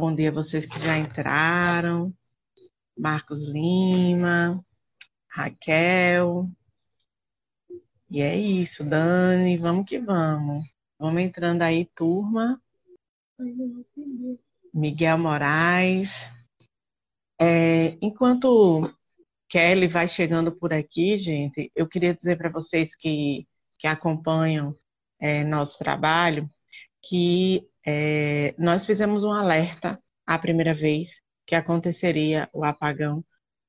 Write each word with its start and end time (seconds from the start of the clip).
Bom 0.00 0.14
dia 0.14 0.30
a 0.30 0.32
vocês 0.32 0.64
que 0.64 0.80
já 0.80 0.96
entraram. 0.96 2.10
Marcos 2.96 3.42
Lima, 3.42 4.64
Raquel. 5.28 6.48
E 8.10 8.22
é 8.22 8.34
isso, 8.34 8.82
Dani, 8.82 9.58
vamos 9.58 9.86
que 9.86 9.98
vamos. 9.98 10.74
Vamos 10.98 11.20
entrando 11.20 11.60
aí, 11.60 11.84
turma. 11.94 12.58
Miguel 14.72 15.18
Moraes. 15.18 16.10
É, 17.38 17.98
enquanto 18.00 18.90
Kelly 19.50 19.86
vai 19.86 20.08
chegando 20.08 20.50
por 20.50 20.72
aqui, 20.72 21.18
gente, 21.18 21.70
eu 21.76 21.86
queria 21.86 22.14
dizer 22.14 22.38
para 22.38 22.48
vocês 22.48 22.96
que, 22.96 23.46
que 23.78 23.86
acompanham 23.86 24.72
é, 25.20 25.44
nosso 25.44 25.78
trabalho 25.78 26.50
que 27.02 27.69
é, 27.86 28.54
nós 28.58 28.84
fizemos 28.86 29.24
um 29.24 29.32
alerta 29.32 29.98
a 30.26 30.38
primeira 30.38 30.74
vez 30.74 31.20
que 31.46 31.54
aconteceria 31.54 32.48
o 32.52 32.64
apagão 32.64 33.24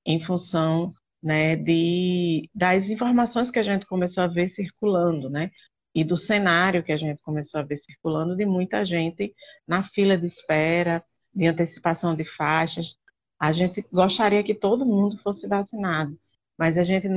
em 0.06 0.20
função 0.20 0.92
né, 1.22 1.56
de, 1.56 2.50
das 2.54 2.90
informações 2.90 3.52
que 3.52 3.60
a 3.60 3.64
gente 3.64 3.86
começou 3.86 4.24
a 4.24 4.28
ver 4.28 4.50
circulando, 4.50 5.30
né? 5.30 5.52
E 5.94 6.04
do 6.04 6.18
cenário 6.18 6.84
que 6.84 6.92
a 6.92 6.98
gente 6.98 7.22
começou 7.22 7.60
a 7.60 7.64
ver 7.64 7.78
circulando 7.78 8.36
de 8.36 8.46
muita 8.46 8.86
gente 8.86 9.36
na 9.68 9.84
fila 9.84 10.18
de 10.18 10.26
espera, 10.28 11.04
de 11.34 11.48
antecipação 11.48 12.16
de 12.16 12.24
faixas. 12.24 12.96
A 13.40 13.52
gente 13.52 13.86
gostaria 13.92 14.44
que 14.44 14.56
todo 14.56 14.86
mundo 14.86 15.18
fosse 15.20 15.48
vacinado, 15.48 16.18
mas 16.58 16.78
a 16.78 16.84
gente 16.84 17.08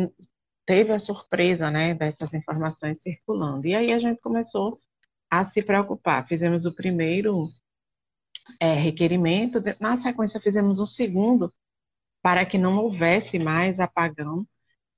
teve 0.66 0.92
a 0.92 0.98
surpresa, 0.98 1.70
né, 1.70 1.94
dessas 1.94 2.32
informações 2.34 3.00
circulando. 3.02 3.66
E 3.66 3.74
aí 3.74 3.92
a 3.92 3.98
gente 3.98 4.20
começou 4.20 4.80
a 5.40 5.46
se 5.46 5.62
preocupar. 5.62 6.26
Fizemos 6.26 6.66
o 6.66 6.74
primeiro 6.74 7.46
é, 8.60 8.74
requerimento, 8.74 9.62
na 9.80 9.96
sequência 9.98 10.40
fizemos 10.40 10.78
um 10.78 10.86
segundo 10.86 11.52
para 12.22 12.44
que 12.46 12.58
não 12.58 12.76
houvesse 12.78 13.38
mais 13.38 13.80
apagão. 13.80 14.46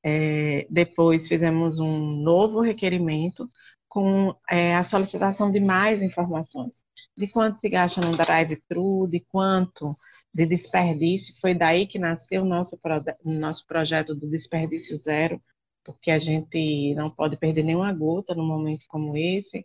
É, 0.05 0.67
depois 0.70 1.27
fizemos 1.27 1.78
um 1.78 2.23
novo 2.23 2.61
requerimento 2.61 3.47
com 3.89 4.34
é, 4.48 4.77
a 4.77 4.84
solicitação 4.84 5.51
de 5.51 5.59
mais 5.61 6.03
informações. 6.03 6.84
De 7.17 7.27
quanto 7.28 7.56
se 7.56 7.69
gasta 7.69 8.00
no 8.00 8.17
drive-thru, 8.17 9.09
de 9.09 9.21
quanto 9.21 9.89
de 10.33 10.47
desperdício. 10.47 11.34
Foi 11.41 11.55
daí 11.55 11.87
que 11.87 11.98
nasceu 11.98 12.43
o 12.43 12.45
nosso, 12.45 12.78
nosso 13.25 13.67
projeto 13.67 14.15
do 14.15 14.28
desperdício 14.28 14.97
zero, 14.98 15.41
porque 15.83 16.11
a 16.11 16.19
gente 16.19 16.95
não 16.95 17.11
pode 17.11 17.37
perder 17.39 17.62
nenhuma 17.62 17.93
gota 17.93 18.34
num 18.34 18.47
momento 18.47 18.84
como 18.89 19.17
esse 19.17 19.65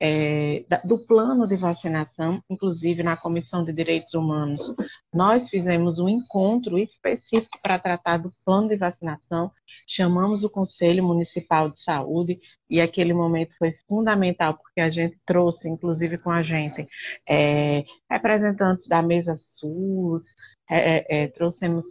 é, 0.00 0.64
do 0.84 0.98
plano 1.06 1.46
de 1.46 1.56
vacinação, 1.56 2.42
inclusive 2.50 3.02
na 3.02 3.16
Comissão 3.16 3.64
de 3.64 3.72
Direitos 3.72 4.12
Humanos, 4.14 4.74
nós 5.12 5.48
fizemos 5.48 5.98
um 5.98 6.08
encontro 6.08 6.78
específico 6.78 7.58
para 7.62 7.78
tratar 7.78 8.18
do 8.18 8.34
plano 8.44 8.68
de 8.68 8.76
vacinação, 8.76 9.52
chamamos 9.86 10.42
o 10.42 10.50
Conselho 10.50 11.04
Municipal 11.04 11.70
de 11.70 11.80
Saúde 11.82 12.40
e 12.68 12.80
aquele 12.80 13.14
momento 13.14 13.56
foi 13.56 13.72
fundamental 13.86 14.58
porque 14.58 14.80
a 14.80 14.90
gente 14.90 15.18
trouxe, 15.24 15.68
inclusive 15.68 16.18
com 16.18 16.30
a 16.30 16.42
gente, 16.42 16.86
é, 17.28 17.84
representantes 18.10 18.88
da 18.88 19.00
mesa 19.00 19.36
SUS, 19.36 20.34
é, 20.68 20.96
é, 20.96 21.24
é 21.24 21.28
trouxemos 21.28 21.86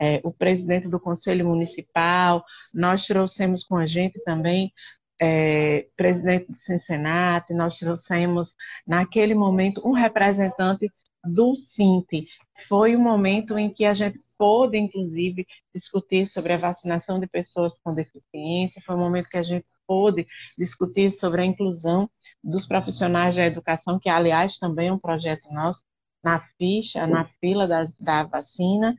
é, 0.00 0.20
o 0.24 0.32
presidente 0.32 0.88
do 0.88 0.98
Conselho 0.98 1.46
Municipal, 1.46 2.44
nós 2.74 3.06
trouxemos 3.06 3.62
com 3.62 3.76
a 3.76 3.86
gente 3.86 4.22
também 4.24 4.72
é, 5.20 5.86
presidente 5.96 6.50
do 6.50 6.58
Cincinnati, 6.58 7.54
nós 7.54 7.78
trouxemos 7.78 8.54
naquele 8.86 9.34
momento 9.34 9.80
um 9.86 9.92
representante 9.92 10.90
do 11.24 11.54
Cinti. 11.54 12.24
Foi 12.68 12.94
o 12.94 12.98
um 12.98 13.02
momento 13.02 13.58
em 13.58 13.70
que 13.70 13.84
a 13.84 13.94
gente 13.94 14.20
pôde, 14.36 14.76
inclusive, 14.76 15.46
discutir 15.74 16.26
sobre 16.26 16.52
a 16.52 16.58
vacinação 16.58 17.18
de 17.18 17.26
pessoas 17.26 17.78
com 17.82 17.94
deficiência, 17.94 18.82
foi 18.84 18.94
o 18.94 18.98
um 18.98 19.02
momento 19.02 19.28
que 19.28 19.38
a 19.38 19.42
gente 19.42 19.66
pôde 19.86 20.26
discutir 20.58 21.12
sobre 21.12 21.42
a 21.42 21.44
inclusão 21.44 22.08
dos 22.42 22.66
profissionais 22.66 23.34
da 23.34 23.46
educação, 23.46 23.98
que, 23.98 24.08
aliás, 24.08 24.58
também 24.58 24.88
é 24.88 24.92
um 24.92 24.98
projeto 24.98 25.48
nosso, 25.52 25.82
na 26.22 26.40
ficha, 26.58 27.06
na 27.06 27.26
fila 27.40 27.66
da, 27.66 27.86
da 28.00 28.24
vacina. 28.24 28.94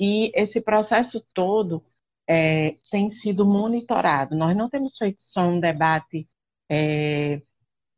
E 0.00 0.32
esse 0.34 0.60
processo 0.60 1.24
todo 1.34 1.84
é, 2.32 2.76
tem 2.90 3.10
sido 3.10 3.44
monitorado. 3.44 4.34
Nós 4.34 4.56
não 4.56 4.70
temos 4.70 4.96
feito 4.96 5.20
só 5.20 5.42
um 5.42 5.60
debate 5.60 6.26
é, 6.70 7.42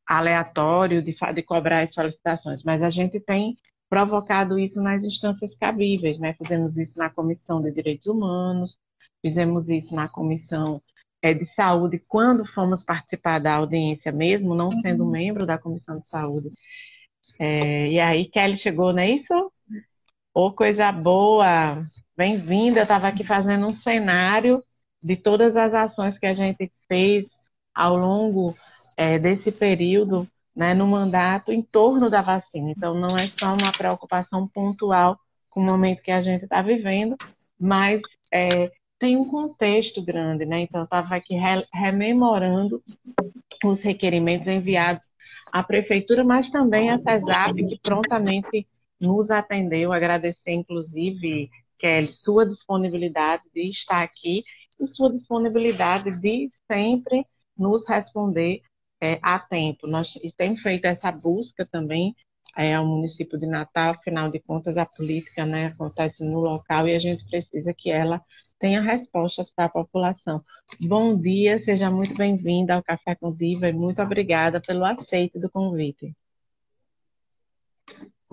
aleatório 0.05 1.01
de, 1.01 1.17
de 1.35 1.43
cobrar 1.43 1.83
as 1.85 1.95
solicitações, 1.95 2.65
mas 2.65 2.83
a 2.83 2.91
gente 2.91 3.21
tem 3.21 3.57
provocado 3.89 4.59
isso 4.59 4.83
nas 4.83 5.05
instâncias 5.05 5.55
cabíveis, 5.55 6.19
né? 6.19 6.35
Fizemos 6.35 6.77
isso 6.77 6.99
na 6.99 7.09
Comissão 7.09 7.63
de 7.63 7.71
Direitos 7.71 8.09
Humanos, 8.09 8.77
fizemos 9.23 9.69
isso 9.69 9.95
na 9.95 10.09
Comissão 10.09 10.83
é, 11.23 11.33
de 11.33 11.47
Saúde, 11.47 12.03
quando 12.09 12.45
fomos 12.45 12.83
participar 12.83 13.39
da 13.39 13.55
audiência 13.55 14.11
mesmo, 14.11 14.55
não 14.55 14.71
sendo 14.73 15.05
uhum. 15.05 15.11
membro 15.11 15.47
da 15.47 15.59
Comissão 15.59 15.97
de 15.97 16.09
Saúde. 16.09 16.51
É, 17.41 17.89
e 17.89 18.01
aí, 18.01 18.27
Kelly 18.27 18.57
chegou, 18.57 18.93
não 18.93 19.01
é 19.01 19.11
isso? 19.11 19.33
Ô, 20.35 20.47
oh, 20.47 20.53
coisa 20.53 20.91
boa! 20.91 21.79
Bem-vinda. 22.17 22.79
Eu 22.79 22.85
estava 22.85 23.09
aqui 23.09 23.25
fazendo 23.25 23.67
um 23.67 23.73
cenário 23.73 24.63
de 25.03 25.17
todas 25.17 25.57
as 25.57 25.75
ações 25.75 26.17
que 26.17 26.27
a 26.27 26.35
gente 26.35 26.71
fez 26.89 27.27
ao 27.75 27.97
longo 27.97 28.55
é, 28.97 29.19
desse 29.19 29.51
período, 29.51 30.29
né, 30.55 30.75
no 30.75 30.87
mandato, 30.87 31.51
em 31.51 31.61
torno 31.61 32.09
da 32.09 32.23
vacina. 32.23 32.71
Então, 32.71 32.95
não 32.95 33.17
é 33.17 33.27
só 33.27 33.53
uma 33.55 33.73
preocupação 33.73 34.47
pontual 34.47 35.19
com 35.51 35.61
o 35.61 35.65
momento 35.65 36.03
que 36.03 36.13
a 36.13 36.23
gente 36.23 36.45
está 36.45 36.63
vivendo, 36.63 37.17
mas 37.59 38.01
é, 38.33 38.71
tem 38.97 39.17
um 39.17 39.29
contexto 39.29 40.01
grande, 40.01 40.47
né? 40.47 40.61
Então, 40.61 40.83
eu 40.83 40.85
estava 40.85 41.17
aqui 41.17 41.35
re 41.35 41.65
rememorando 41.73 42.81
os 43.65 43.83
requerimentos 43.83 44.47
enviados 44.47 45.11
à 45.53 45.65
prefeitura, 45.65 46.23
mas 46.23 46.49
também 46.49 46.91
à 46.91 46.99
CESAP, 47.01 47.67
que 47.67 47.79
prontamente 47.83 48.69
nos 49.01 49.33
atendeu, 49.33 49.93
agradecer, 49.93 50.53
inclusive, 50.53 51.51
Kelly, 51.85 52.15
sua 52.15 52.47
disponibilidade 52.47 53.43
de 53.53 53.69
estar 53.69 54.03
aqui 54.03 54.43
e 54.81 54.87
sua 54.87 55.13
disponibilidade 55.13 56.19
de 56.19 56.49
sempre 56.67 57.27
nos 57.55 57.87
responder 57.87 58.63
é, 59.03 59.19
a 59.23 59.39
tempo. 59.39 59.87
Nós 59.87 60.15
temos 60.35 60.63
feito 60.63 60.87
essa 60.87 61.13
busca 61.13 61.67
também 61.67 62.17
é, 62.57 62.75
ao 62.75 62.87
município 62.87 63.39
de 63.39 63.47
Natal, 63.47 63.93
afinal 63.93 64.31
de 64.31 64.41
contas, 64.41 64.79
a 64.79 64.87
política 64.87 65.45
né, 65.45 65.67
acontece 65.67 66.25
no 66.25 66.41
local 66.41 66.89
e 66.89 66.97
a 66.97 66.99
gente 66.99 67.23
precisa 67.29 67.75
que 67.77 67.91
ela 67.91 68.19
tenha 68.59 68.81
respostas 68.81 69.51
para 69.51 69.67
a 69.67 69.69
população. 69.69 70.43
Bom 70.81 71.15
dia, 71.15 71.61
seja 71.61 71.91
muito 71.91 72.17
bem-vinda 72.17 72.77
ao 72.77 72.83
Café 72.83 73.15
com 73.15 73.31
Diva 73.31 73.69
e 73.69 73.75
muito 73.75 74.01
obrigada 74.01 74.59
pelo 74.59 74.87
aceito 74.87 75.39
do 75.39 75.51
convite. 75.51 76.17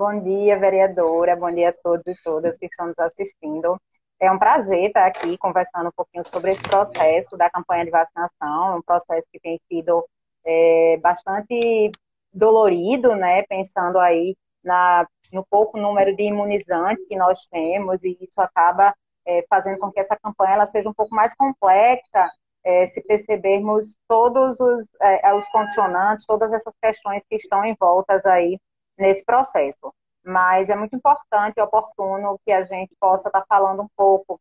Bom 0.01 0.19
dia, 0.19 0.57
vereadora. 0.57 1.35
Bom 1.35 1.49
dia 1.49 1.69
a 1.69 1.73
todos 1.73 2.07
e 2.07 2.23
todas 2.23 2.57
que 2.57 2.65
estão 2.65 2.87
nos 2.87 2.97
assistindo. 2.97 3.79
É 4.19 4.31
um 4.31 4.39
prazer 4.39 4.87
estar 4.87 5.05
aqui 5.05 5.37
conversando 5.37 5.89
um 5.89 5.95
pouquinho 5.95 6.23
sobre 6.33 6.53
esse 6.53 6.63
processo 6.63 7.37
da 7.37 7.51
campanha 7.51 7.85
de 7.85 7.91
vacinação, 7.91 8.79
um 8.79 8.81
processo 8.81 9.27
que 9.31 9.39
tem 9.39 9.61
sido 9.71 10.03
é, 10.43 10.97
bastante 10.97 11.91
dolorido, 12.33 13.15
né? 13.15 13.43
Pensando 13.43 13.99
aí 13.99 14.35
na, 14.63 15.07
no 15.31 15.45
pouco 15.45 15.77
número 15.77 16.15
de 16.15 16.23
imunizantes 16.23 17.05
que 17.07 17.15
nós 17.15 17.45
temos, 17.45 18.03
e 18.03 18.17
isso 18.19 18.41
acaba 18.41 18.95
é, 19.27 19.45
fazendo 19.47 19.77
com 19.77 19.91
que 19.91 19.99
essa 19.99 20.17
campanha 20.17 20.55
ela 20.55 20.65
seja 20.65 20.89
um 20.89 20.95
pouco 20.95 21.13
mais 21.13 21.35
complexa, 21.35 22.27
é, 22.63 22.87
se 22.87 23.03
percebermos 23.03 23.95
todos 24.07 24.59
os, 24.59 24.87
é, 24.99 25.31
os 25.35 25.47
condicionantes, 25.49 26.25
todas 26.25 26.51
essas 26.51 26.73
questões 26.81 27.23
que 27.29 27.35
estão 27.35 27.63
envoltas 27.63 28.25
aí 28.25 28.57
nesse 28.97 29.23
processo. 29.23 29.93
Mas 30.23 30.69
é 30.69 30.75
muito 30.75 30.95
importante 30.95 31.57
e 31.57 31.61
oportuno 31.61 32.39
que 32.45 32.51
a 32.51 32.63
gente 32.63 32.95
possa 32.99 33.29
estar 33.29 33.43
falando 33.47 33.81
um 33.81 33.89
pouco 33.95 34.39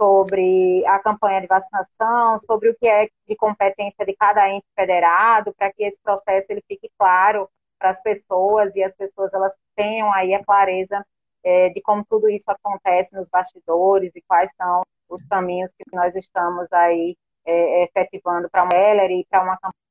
sobre 0.00 0.84
a 0.86 0.98
campanha 0.98 1.42
de 1.42 1.46
vacinação, 1.46 2.38
sobre 2.40 2.70
o 2.70 2.74
que 2.74 2.88
é 2.88 3.06
de 3.28 3.36
competência 3.36 4.04
de 4.06 4.16
cada 4.16 4.48
ente 4.48 4.64
federado, 4.74 5.52
para 5.54 5.70
que 5.70 5.84
esse 5.84 6.00
processo 6.02 6.50
ele 6.50 6.62
fique 6.66 6.90
claro 6.98 7.48
para 7.78 7.90
as 7.90 8.00
pessoas 8.02 8.74
e 8.76 8.82
as 8.82 8.94
pessoas 8.94 9.32
elas 9.34 9.54
tenham 9.76 10.10
aí 10.12 10.32
a 10.32 10.42
clareza 10.42 11.04
é, 11.44 11.68
de 11.70 11.82
como 11.82 12.04
tudo 12.08 12.28
isso 12.30 12.50
acontece 12.50 13.14
nos 13.14 13.28
bastidores 13.28 14.14
e 14.16 14.22
quais 14.22 14.50
são 14.56 14.82
os 15.08 15.22
caminhos 15.26 15.72
que 15.72 15.84
nós 15.94 16.14
estamos 16.14 16.70
aí 16.72 17.16
é, 17.44 17.84
efetivando 17.84 18.48
para 18.50 18.62
uma 18.64 18.74
Heller 18.74 19.10
e 19.10 19.26
para 19.28 19.42
uma 19.42 19.56
campanha 19.56 19.89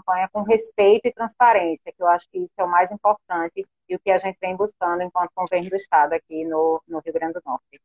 campanha 0.00 0.28
com 0.32 0.42
respeito 0.42 1.06
e 1.06 1.12
transparência, 1.12 1.92
que 1.92 2.02
eu 2.02 2.08
acho 2.08 2.28
que 2.30 2.38
isso 2.38 2.52
é 2.58 2.64
o 2.64 2.70
mais 2.70 2.90
importante 2.90 3.64
e 3.88 3.94
o 3.94 3.98
que 3.98 4.10
a 4.10 4.18
gente 4.18 4.38
vem 4.40 4.56
buscando 4.56 5.02
enquanto 5.02 5.30
governo 5.36 5.68
do 5.68 5.76
Estado 5.76 6.14
aqui 6.14 6.44
no, 6.44 6.82
no 6.88 7.00
Rio 7.00 7.12
Grande 7.12 7.34
do 7.34 7.42
Norte. 7.44 7.80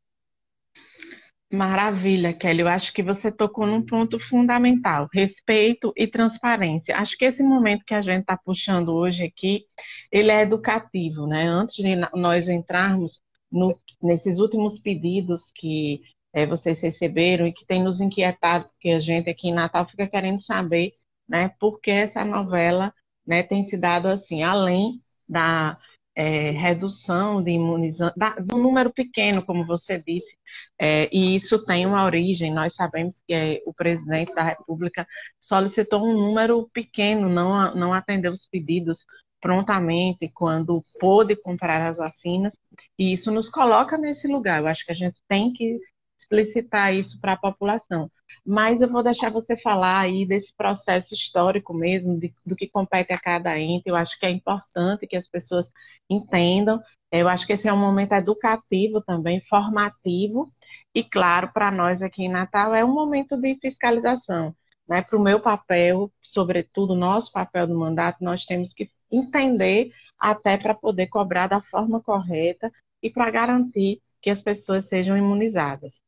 Maravilha, 1.52 2.32
Kelly. 2.32 2.60
Eu 2.60 2.68
acho 2.68 2.92
que 2.92 3.02
você 3.02 3.30
tocou 3.30 3.66
num 3.66 3.84
ponto 3.84 4.18
fundamental: 4.18 5.08
respeito 5.12 5.92
e 5.96 6.06
transparência. 6.06 6.96
Acho 6.96 7.16
que 7.16 7.24
esse 7.24 7.42
momento 7.42 7.84
que 7.84 7.94
a 7.94 8.02
gente 8.02 8.22
está 8.22 8.36
puxando 8.36 8.92
hoje 8.92 9.24
aqui, 9.24 9.64
ele 10.10 10.30
é 10.32 10.42
educativo, 10.42 11.26
né? 11.26 11.46
Antes 11.46 11.76
de 11.76 11.94
nós 12.14 12.48
entrarmos 12.48 13.22
no, 13.50 13.72
nesses 14.02 14.38
últimos 14.38 14.80
pedidos 14.80 15.52
que 15.54 16.02
é, 16.32 16.44
vocês 16.46 16.80
receberam 16.80 17.46
e 17.46 17.52
que 17.52 17.64
tem 17.64 17.82
nos 17.82 18.00
inquietado, 18.00 18.68
porque 18.70 18.90
a 18.90 19.00
gente 19.00 19.30
aqui 19.30 19.48
em 19.48 19.54
Natal 19.54 19.88
fica 19.88 20.06
querendo 20.06 20.40
saber, 20.40 20.94
né, 21.28 21.50
por 21.60 21.80
que 21.80 21.90
essa 21.90 22.24
novela, 22.24 22.92
né, 23.26 23.42
tem 23.42 23.64
se 23.64 23.76
dado 23.76 24.08
assim, 24.08 24.42
além 24.42 25.02
da 25.28 25.78
é, 26.16 26.50
redução 26.50 27.42
de 27.42 27.50
imunizantes, 27.50 28.16
do 28.42 28.56
número 28.56 28.90
pequeno, 28.90 29.44
como 29.44 29.66
você 29.66 29.98
disse, 29.98 30.36
é, 30.80 31.08
e 31.14 31.36
isso 31.36 31.62
tem 31.64 31.84
uma 31.84 32.04
origem, 32.04 32.52
nós 32.54 32.74
sabemos 32.74 33.22
que 33.26 33.34
é, 33.34 33.62
o 33.66 33.74
presidente 33.74 34.34
da 34.34 34.42
República 34.42 35.06
solicitou 35.38 36.02
um 36.02 36.14
número 36.14 36.68
pequeno, 36.72 37.28
não, 37.28 37.74
não 37.74 37.92
atendeu 37.92 38.32
os 38.32 38.46
pedidos 38.46 39.04
prontamente 39.40 40.28
quando 40.32 40.80
pôde 40.98 41.36
comprar 41.36 41.86
as 41.86 41.98
vacinas, 41.98 42.56
e 42.98 43.12
isso 43.12 43.30
nos 43.30 43.48
coloca 43.50 43.98
nesse 43.98 44.26
lugar. 44.26 44.60
Eu 44.60 44.66
acho 44.66 44.84
que 44.86 44.92
a 44.92 44.96
gente 44.96 45.20
tem 45.28 45.52
que 45.52 45.78
explicitar 46.26 46.92
isso 46.92 47.18
para 47.20 47.32
a 47.32 47.36
população. 47.36 48.10
Mas 48.44 48.80
eu 48.80 48.90
vou 48.90 49.02
deixar 49.02 49.30
você 49.30 49.56
falar 49.56 50.00
aí 50.00 50.26
desse 50.26 50.52
processo 50.56 51.14
histórico 51.14 51.72
mesmo, 51.72 52.18
de, 52.18 52.34
do 52.44 52.56
que 52.56 52.68
compete 52.68 53.12
a 53.12 53.18
cada 53.18 53.58
ente. 53.58 53.88
Eu 53.88 53.96
acho 53.96 54.18
que 54.18 54.26
é 54.26 54.30
importante 54.30 55.06
que 55.06 55.16
as 55.16 55.28
pessoas 55.28 55.70
entendam. 56.10 56.82
Eu 57.10 57.28
acho 57.28 57.46
que 57.46 57.52
esse 57.52 57.68
é 57.68 57.72
um 57.72 57.78
momento 57.78 58.12
educativo 58.12 59.00
também, 59.00 59.40
formativo, 59.42 60.52
e 60.94 61.04
claro, 61.04 61.50
para 61.52 61.70
nós 61.70 62.02
aqui 62.02 62.24
em 62.24 62.28
Natal 62.28 62.74
é 62.74 62.84
um 62.84 62.92
momento 62.92 63.36
de 63.36 63.56
fiscalização. 63.60 64.54
Né? 64.88 65.02
Para 65.02 65.18
o 65.18 65.22
meu 65.22 65.40
papel, 65.40 66.12
sobretudo 66.20 66.94
nosso 66.94 67.32
papel 67.32 67.66
do 67.66 67.78
mandato, 67.78 68.22
nós 68.22 68.44
temos 68.44 68.72
que 68.72 68.90
entender 69.10 69.90
até 70.18 70.56
para 70.56 70.74
poder 70.74 71.06
cobrar 71.06 71.46
da 71.46 71.60
forma 71.60 72.02
correta 72.02 72.72
e 73.02 73.10
para 73.10 73.30
garantir 73.30 74.00
que 74.20 74.30
as 74.30 74.42
pessoas 74.42 74.88
sejam 74.88 75.16
imunizadas. 75.16 76.02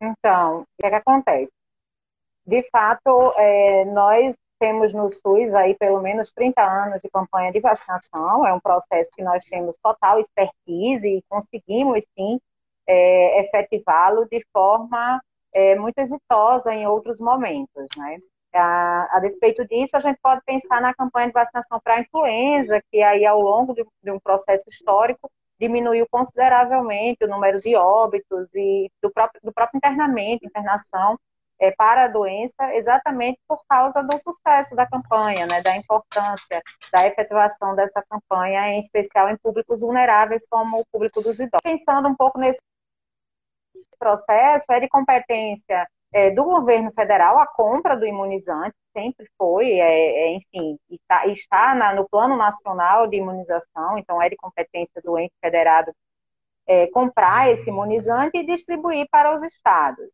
Então, 0.00 0.62
o 0.62 0.66
que, 0.78 0.86
é 0.86 0.90
que 0.90 0.96
acontece? 0.96 1.52
De 2.46 2.68
fato, 2.70 3.32
é, 3.36 3.84
nós 3.86 4.36
temos 4.58 4.92
no 4.92 5.10
SUS 5.10 5.54
aí 5.54 5.74
pelo 5.74 6.00
menos 6.00 6.32
30 6.32 6.62
anos 6.62 7.00
de 7.02 7.10
campanha 7.10 7.52
de 7.52 7.60
vacinação, 7.60 8.46
é 8.46 8.52
um 8.52 8.60
processo 8.60 9.10
que 9.14 9.22
nós 9.22 9.44
temos 9.46 9.76
total 9.82 10.20
expertise 10.20 11.08
e 11.08 11.22
conseguimos 11.28 12.06
sim 12.16 12.40
é, 12.86 13.40
efetivá-lo 13.42 14.26
de 14.26 14.44
forma 14.52 15.20
é, 15.52 15.74
muito 15.74 15.98
exitosa 15.98 16.72
em 16.74 16.86
outros 16.86 17.18
momentos, 17.20 17.86
né? 17.96 18.18
A, 18.54 19.16
a, 19.16 19.20
despeito 19.20 19.66
disso, 19.66 19.96
a 19.96 20.00
gente 20.00 20.18
pode 20.22 20.40
pensar 20.46 20.80
na 20.80 20.94
campanha 20.94 21.26
de 21.26 21.32
vacinação 21.32 21.78
para 21.82 21.94
a 21.96 22.00
influenza, 22.00 22.82
que 22.90 23.02
aí 23.02 23.26
ao 23.26 23.40
longo 23.40 23.74
de, 23.74 23.84
de 24.02 24.10
um 24.10 24.18
processo 24.18 24.66
histórico 24.68 25.30
diminuiu 25.60 26.06
consideravelmente 26.10 27.24
o 27.24 27.28
número 27.28 27.60
de 27.60 27.74
óbitos 27.76 28.48
e 28.54 28.90
do 29.02 29.10
próprio, 29.10 29.40
do 29.42 29.52
próprio 29.52 29.78
internamento, 29.78 30.46
internação 30.46 31.18
é, 31.58 31.70
para 31.70 32.04
a 32.04 32.08
doença, 32.08 32.74
exatamente 32.74 33.38
por 33.48 33.60
causa 33.68 34.02
do 34.02 34.18
sucesso 34.20 34.74
da 34.74 34.86
campanha, 34.86 35.46
né, 35.46 35.62
da 35.62 35.76
importância 35.76 36.62
da 36.92 37.06
efetivação 37.06 37.74
dessa 37.74 38.02
campanha, 38.08 38.68
em 38.70 38.80
especial 38.80 39.28
em 39.30 39.36
públicos 39.38 39.80
vulneráveis, 39.80 40.46
como 40.48 40.80
o 40.80 40.86
público 40.92 41.22
dos 41.22 41.38
idosos. 41.38 41.60
Pensando 41.62 42.08
um 42.08 42.14
pouco 42.14 42.38
nesse 42.38 42.60
processo, 43.98 44.70
é 44.70 44.80
de 44.80 44.88
competência 44.88 45.86
é, 46.12 46.30
do 46.30 46.44
governo 46.44 46.92
federal 46.92 47.38
a 47.38 47.46
compra 47.46 47.96
do 47.96 48.06
imunizante, 48.06 48.74
sempre 48.92 49.26
foi, 49.36 49.72
é, 49.72 50.28
é, 50.28 50.34
enfim, 50.34 50.78
está, 50.90 51.26
está 51.26 51.74
na, 51.74 51.94
no 51.94 52.08
Plano 52.08 52.36
Nacional 52.36 53.06
de 53.06 53.16
Imunização, 53.16 53.98
então 53.98 54.20
é 54.22 54.28
de 54.28 54.36
competência 54.36 55.00
do 55.02 55.18
ente 55.18 55.34
federado 55.40 55.92
é, 56.66 56.86
comprar 56.88 57.50
esse 57.50 57.70
imunizante 57.70 58.38
e 58.38 58.46
distribuir 58.46 59.06
para 59.10 59.34
os 59.34 59.42
estados. 59.42 60.06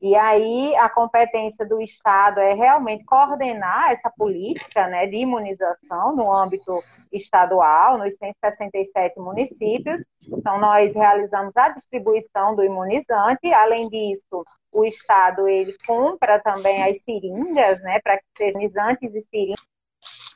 E 0.00 0.16
aí 0.16 0.74
a 0.76 0.88
competência 0.88 1.66
do 1.66 1.78
Estado 1.80 2.40
é 2.40 2.54
realmente 2.54 3.04
coordenar 3.04 3.90
essa 3.90 4.10
política 4.10 4.86
né, 4.86 5.06
de 5.06 5.16
imunização 5.16 6.16
no 6.16 6.32
âmbito 6.32 6.82
estadual, 7.12 7.98
nos 7.98 8.16
167 8.16 9.20
municípios. 9.20 10.02
Então, 10.26 10.58
nós 10.58 10.94
realizamos 10.94 11.54
a 11.54 11.68
distribuição 11.68 12.56
do 12.56 12.64
imunizante. 12.64 13.52
Além 13.52 13.90
disso, 13.90 14.42
o 14.72 14.84
Estado 14.86 15.46
ele 15.46 15.76
compra 15.86 16.40
também 16.40 16.82
as 16.82 17.02
seringas, 17.02 17.82
né, 17.82 18.00
para 18.02 18.16
que 18.16 18.24
sejam 18.38 18.60
imunizantes 18.60 19.14
e 19.14 19.56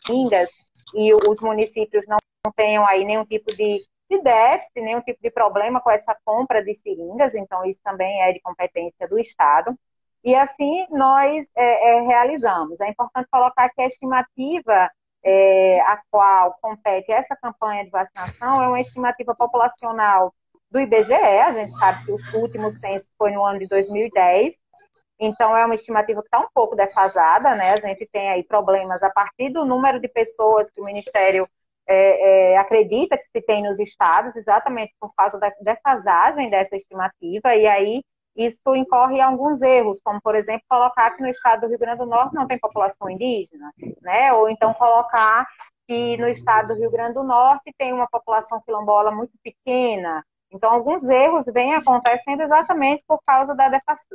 seringas, 0.06 0.50
e 0.94 1.14
os 1.14 1.40
municípios 1.40 2.05
não 2.06 2.19
tenham 2.55 2.87
aí 2.87 3.05
nenhum 3.05 3.25
tipo 3.25 3.55
de 3.55 3.81
de 4.16 4.22
déficit, 4.22 4.81
nenhum 4.81 5.00
tipo 5.00 5.20
de 5.22 5.31
problema 5.31 5.81
com 5.81 5.90
essa 5.90 6.16
compra 6.25 6.62
de 6.62 6.75
seringas, 6.75 7.34
então 7.34 7.64
isso 7.64 7.81
também 7.82 8.22
é 8.22 8.32
de 8.32 8.40
competência 8.40 9.08
do 9.08 9.19
Estado. 9.19 9.76
E 10.22 10.34
assim 10.34 10.87
nós 10.90 11.46
é, 11.56 11.96
é, 11.96 12.00
realizamos. 12.02 12.81
É 12.81 12.88
importante 12.88 13.28
colocar 13.31 13.69
que 13.70 13.82
a 13.82 13.87
estimativa 13.87 14.90
é, 15.25 15.81
a 15.81 16.00
qual 16.11 16.56
compete 16.61 17.11
essa 17.11 17.37
campanha 17.37 17.84
de 17.84 17.90
vacinação 17.90 18.62
é 18.62 18.69
uma 18.69 18.81
estimativa 18.81 19.34
populacional 19.34 20.34
do 20.70 20.81
IBGE, 20.81 21.14
a 21.14 21.52
gente 21.52 21.72
sabe 21.78 22.05
que 22.05 22.11
o 22.11 22.40
último 22.40 22.70
censo 22.72 23.08
foi 23.16 23.31
no 23.31 23.44
ano 23.44 23.61
de 23.61 23.69
2010, 23.69 24.55
então 25.20 25.56
é 25.56 25.64
uma 25.64 25.76
estimativa 25.76 26.20
que 26.20 26.26
está 26.26 26.40
um 26.40 26.49
pouco 26.52 26.75
defasada, 26.75 27.55
né? 27.55 27.72
A 27.72 27.76
gente 27.81 28.06
tem 28.12 28.28
aí 28.28 28.43
problemas 28.43 29.02
a 29.02 29.11
partir 29.11 29.50
do 29.50 29.64
número 29.64 30.00
de 30.00 30.08
pessoas 30.08 30.69
que 30.70 30.81
o 30.81 30.84
Ministério 30.84 31.46
é, 31.89 32.53
é, 32.53 32.59
acredita 32.59 33.19
que 33.19 33.25
se 33.25 33.43
tem 33.43 33.63
nos 33.63 33.79
estados, 33.79 34.37
exatamente 34.37 34.95
por 35.01 35.13
causa 35.15 35.39
da 35.39 35.53
defasagem 35.61 36.51
dessa 36.51 36.77
estimativa, 36.77 37.55
e 37.55 37.67
aí 37.67 38.03
isso 38.37 38.75
incorre 38.75 39.19
em 39.19 39.21
alguns 39.21 39.63
erros, 39.63 40.01
como, 40.03 40.21
por 40.21 40.35
exemplo, 40.35 40.65
colocar 40.69 41.13
que 41.13 41.23
no 41.23 41.29
estado 41.29 41.63
do 41.63 41.69
Rio 41.69 41.79
Grande 41.79 41.99
do 41.99 42.07
Norte 42.07 42.35
não 42.35 42.47
tem 42.47 42.59
população 42.59 43.09
indígena, 43.09 43.73
né? 44.03 44.33
ou 44.33 44.49
então 44.49 44.75
colocar 44.75 45.47
que 45.87 46.17
no 46.17 46.27
estado 46.27 46.69
do 46.69 46.81
Rio 46.81 46.91
Grande 46.91 47.15
do 47.15 47.23
Norte 47.23 47.73
tem 47.79 47.93
uma 47.93 48.09
população 48.09 48.61
quilombola 48.65 49.13
muito 49.13 49.33
pequena. 49.43 50.25
Então, 50.51 50.71
alguns 50.71 51.09
erros 51.09 51.47
vêm 51.53 51.75
acontecendo 51.75 52.41
exatamente 52.41 53.05
por 53.07 53.21
causa 53.25 53.55
da 53.55 53.69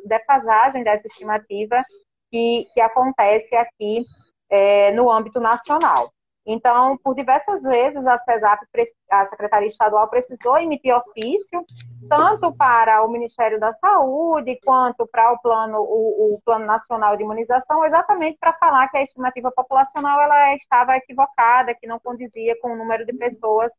defasagem 0.05 0.83
dessa 0.83 1.07
estimativa 1.07 1.83
que, 2.31 2.65
que 2.73 2.81
acontece 2.81 3.55
aqui 3.55 4.01
é, 4.49 4.91
no 4.91 5.11
âmbito 5.11 5.39
nacional. 5.39 6.11
Então, 6.51 6.97
por 6.97 7.13
diversas 7.13 7.61
vezes, 7.61 8.07
a 8.07 8.17
CESAP, 8.17 8.65
a 9.11 9.25
Secretaria 9.27 9.67
Estadual, 9.67 10.09
precisou 10.09 10.57
emitir 10.57 10.95
ofício, 10.95 11.63
tanto 12.09 12.51
para 12.51 13.03
o 13.03 13.07
Ministério 13.07 13.59
da 13.59 13.71
Saúde, 13.71 14.59
quanto 14.65 15.05
para 15.05 15.31
o 15.31 15.39
Plano, 15.39 15.77
o, 15.79 16.33
o 16.33 16.41
plano 16.43 16.65
Nacional 16.65 17.15
de 17.15 17.21
Imunização, 17.21 17.85
exatamente 17.85 18.39
para 18.39 18.53
falar 18.53 18.87
que 18.89 18.97
a 18.97 19.03
estimativa 19.03 19.51
populacional 19.51 20.19
ela 20.19 20.55
estava 20.55 20.97
equivocada, 20.97 21.75
que 21.75 21.85
não 21.85 21.99
condizia 21.99 22.59
com 22.59 22.73
o 22.73 22.75
número 22.75 23.05
de 23.05 23.13
pessoas 23.13 23.71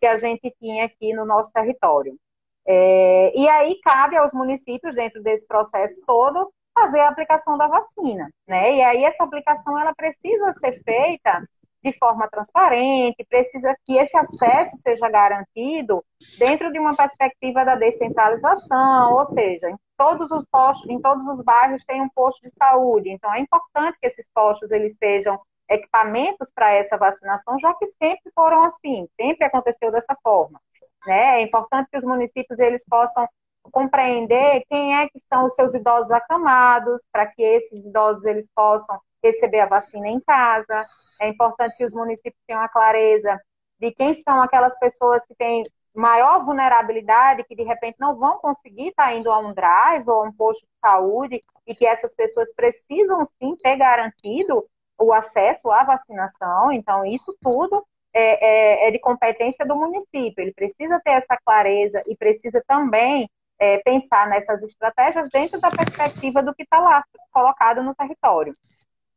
que 0.00 0.06
a 0.06 0.16
gente 0.16 0.50
tinha 0.58 0.86
aqui 0.86 1.12
no 1.12 1.26
nosso 1.26 1.52
território. 1.52 2.18
É, 2.66 3.38
e 3.38 3.46
aí 3.46 3.78
cabe 3.82 4.16
aos 4.16 4.32
municípios, 4.32 4.94
dentro 4.94 5.22
desse 5.22 5.46
processo 5.46 6.00
todo, 6.06 6.50
fazer 6.72 7.00
a 7.00 7.10
aplicação 7.10 7.58
da 7.58 7.66
vacina, 7.66 8.30
né? 8.48 8.76
E 8.76 8.82
aí 8.82 9.04
essa 9.04 9.24
aplicação 9.24 9.78
ela 9.78 9.94
precisa 9.94 10.54
ser 10.54 10.72
feita 10.82 11.46
de 11.84 11.92
forma 11.92 12.26
transparente, 12.28 13.26
precisa 13.28 13.76
que 13.84 13.96
esse 13.98 14.16
acesso 14.16 14.74
seja 14.78 15.06
garantido 15.10 16.02
dentro 16.38 16.72
de 16.72 16.78
uma 16.78 16.96
perspectiva 16.96 17.62
da 17.62 17.74
descentralização, 17.74 19.12
ou 19.12 19.26
seja, 19.26 19.68
em 19.68 19.76
todos 19.94 20.30
os 20.30 20.44
postos, 20.50 20.88
em 20.88 20.98
todos 20.98 21.26
os 21.26 21.42
bairros 21.42 21.84
tem 21.84 22.00
um 22.00 22.08
posto 22.08 22.40
de 22.42 22.50
saúde. 22.56 23.10
Então 23.10 23.32
é 23.34 23.38
importante 23.38 23.98
que 24.00 24.06
esses 24.06 24.26
postos 24.34 24.70
eles 24.70 24.96
sejam 24.96 25.38
equipamentos 25.68 26.50
para 26.54 26.72
essa 26.72 26.96
vacinação, 26.96 27.58
já 27.58 27.74
que 27.74 27.88
sempre 27.90 28.32
foram 28.34 28.64
assim, 28.64 29.06
sempre 29.20 29.46
aconteceu 29.46 29.92
dessa 29.92 30.16
forma. 30.22 30.58
Né? 31.06 31.40
É 31.40 31.42
importante 31.42 31.90
que 31.90 31.98
os 31.98 32.04
municípios 32.04 32.58
eles 32.58 32.82
possam 32.88 33.28
compreender 33.70 34.64
quem 34.68 34.96
é 34.96 35.08
que 35.08 35.18
são 35.32 35.46
os 35.46 35.54
seus 35.54 35.74
idosos 35.74 36.10
acamados, 36.10 37.02
para 37.12 37.26
que 37.26 37.42
esses 37.42 37.84
idosos 37.84 38.24
eles 38.24 38.48
possam 38.54 38.98
receber 39.22 39.60
a 39.60 39.68
vacina 39.68 40.08
em 40.08 40.20
casa. 40.20 40.84
É 41.20 41.28
importante 41.28 41.76
que 41.76 41.84
os 41.84 41.92
municípios 41.92 42.42
tenham 42.46 42.62
a 42.62 42.68
clareza 42.68 43.40
de 43.78 43.92
quem 43.92 44.14
são 44.14 44.42
aquelas 44.42 44.78
pessoas 44.78 45.24
que 45.26 45.34
têm 45.34 45.64
maior 45.94 46.44
vulnerabilidade, 46.44 47.44
que 47.44 47.54
de 47.54 47.62
repente 47.62 47.96
não 48.00 48.16
vão 48.16 48.38
conseguir 48.38 48.88
estar 48.88 49.14
indo 49.14 49.30
a 49.30 49.38
um 49.38 49.52
drive 49.52 50.08
ou 50.08 50.24
a 50.24 50.28
um 50.28 50.32
posto 50.32 50.62
de 50.62 50.72
saúde, 50.80 51.40
e 51.66 51.74
que 51.74 51.86
essas 51.86 52.14
pessoas 52.14 52.52
precisam 52.54 53.24
sim 53.24 53.56
ter 53.56 53.76
garantido 53.76 54.66
o 54.98 55.12
acesso 55.12 55.70
à 55.70 55.84
vacinação. 55.84 56.72
Então, 56.72 57.04
isso 57.04 57.36
tudo 57.40 57.84
é, 58.12 58.84
é, 58.84 58.88
é, 58.88 58.90
de 58.90 58.98
competência 58.98 59.66
do 59.66 59.76
município. 59.76 60.42
Ele 60.42 60.52
precisa 60.52 61.00
ter 61.00 61.12
essa 61.12 61.36
clareza 61.44 62.02
e 62.06 62.16
precisa 62.16 62.62
também 62.66 63.28
é, 63.58 63.78
pensar 63.78 64.28
nessas 64.28 64.62
estratégias 64.62 65.28
dentro 65.30 65.60
da 65.60 65.70
perspectiva 65.70 66.42
do 66.42 66.54
que 66.54 66.62
está 66.62 66.80
lá 66.80 67.04
colocado 67.30 67.82
no 67.82 67.94
território. 67.94 68.52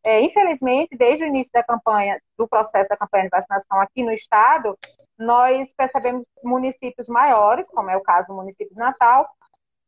É, 0.04 0.22
infelizmente, 0.22 0.96
desde 0.96 1.26
o 1.26 1.28
início 1.28 1.52
da 1.52 1.64
campanha, 1.64 2.20
do 2.38 2.48
processo 2.48 2.88
da 2.88 2.96
campanha 2.96 3.26
de 3.26 3.30
vacinação 3.30 3.80
aqui 3.82 4.04
no 4.04 4.12
estado, 4.12 4.78
nós 5.18 5.74
percebemos 5.76 6.24
municípios 6.44 7.08
maiores, 7.08 7.68
como 7.70 7.90
é 7.90 7.98
o 7.98 8.02
caso 8.02 8.28
do 8.28 8.36
município 8.36 8.74
de 8.74 8.80
Natal, 8.80 9.28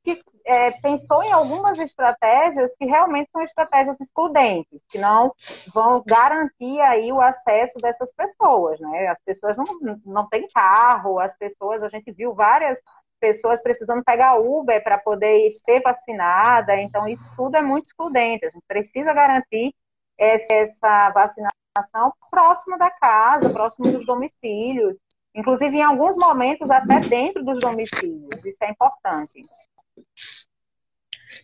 que 0.04 0.22
é, 0.46 0.72
pensou 0.82 1.24
em 1.24 1.32
algumas 1.32 1.78
estratégias 1.78 2.76
que 2.76 2.86
realmente 2.86 3.30
são 3.32 3.42
estratégias 3.42 4.00
excludentes, 4.00 4.82
que 4.90 4.98
não 4.98 5.34
vão 5.74 6.02
garantir 6.06 6.80
aí 6.82 7.12
o 7.12 7.22
acesso 7.22 7.78
dessas 7.80 8.14
pessoas, 8.14 8.80
né? 8.80 9.08
As 9.08 9.22
pessoas 9.22 9.58
não, 9.58 9.66
não 10.06 10.28
têm 10.28 10.48
carro, 10.50 11.20
as 11.20 11.38
pessoas, 11.38 11.84
a 11.84 11.90
gente 11.90 12.12
viu 12.12 12.34
várias 12.34 12.82
pessoas 13.20 13.62
precisando 13.62 14.04
pegar 14.04 14.38
Uber 14.38 14.84
para 14.84 14.98
poder 14.98 15.50
ser 15.52 15.82
vacinada, 15.82 16.76
então 16.80 17.08
isso 17.08 17.26
tudo 17.36 17.56
é 17.56 17.62
muito 17.62 17.86
excludente, 17.86 18.46
a 18.46 18.50
gente 18.50 18.64
precisa 18.68 19.14
garantir 19.14 19.74
essa 20.18 21.10
vacinação 21.12 22.14
próximo 22.30 22.78
da 22.78 22.90
casa, 22.90 23.50
próximo 23.50 23.92
dos 23.92 24.06
domicílios, 24.06 24.98
inclusive 25.34 25.78
em 25.78 25.84
alguns 25.84 26.18
momentos 26.18 26.70
até 26.70 27.00
dentro 27.02 27.44
dos 27.44 27.60
domicílios, 27.60 28.46
isso 28.46 28.64
é 28.64 28.70
importante. 28.70 29.42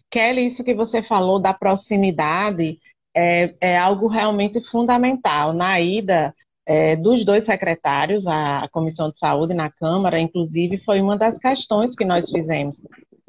Kelly, 0.10 0.48
isso 0.48 0.64
que 0.64 0.74
você 0.74 1.04
falou 1.04 1.40
da 1.40 1.54
proximidade 1.54 2.80
é, 3.14 3.56
é 3.62 3.78
algo 3.78 4.08
realmente 4.08 4.62
fundamental. 4.70 5.54
Na 5.54 5.80
ida 5.80 6.36
é, 6.66 6.96
dos 6.96 7.24
dois 7.24 7.44
secretários, 7.44 8.26
a 8.28 8.68
Comissão 8.72 9.10
de 9.10 9.18
Saúde 9.18 9.54
na 9.54 9.70
Câmara, 9.70 10.20
inclusive, 10.20 10.78
foi 10.80 11.02
uma 11.02 11.18
das 11.18 11.38
questões 11.38 11.96
que 11.96 12.06
nós 12.06 12.30
fizemos. 12.30 12.82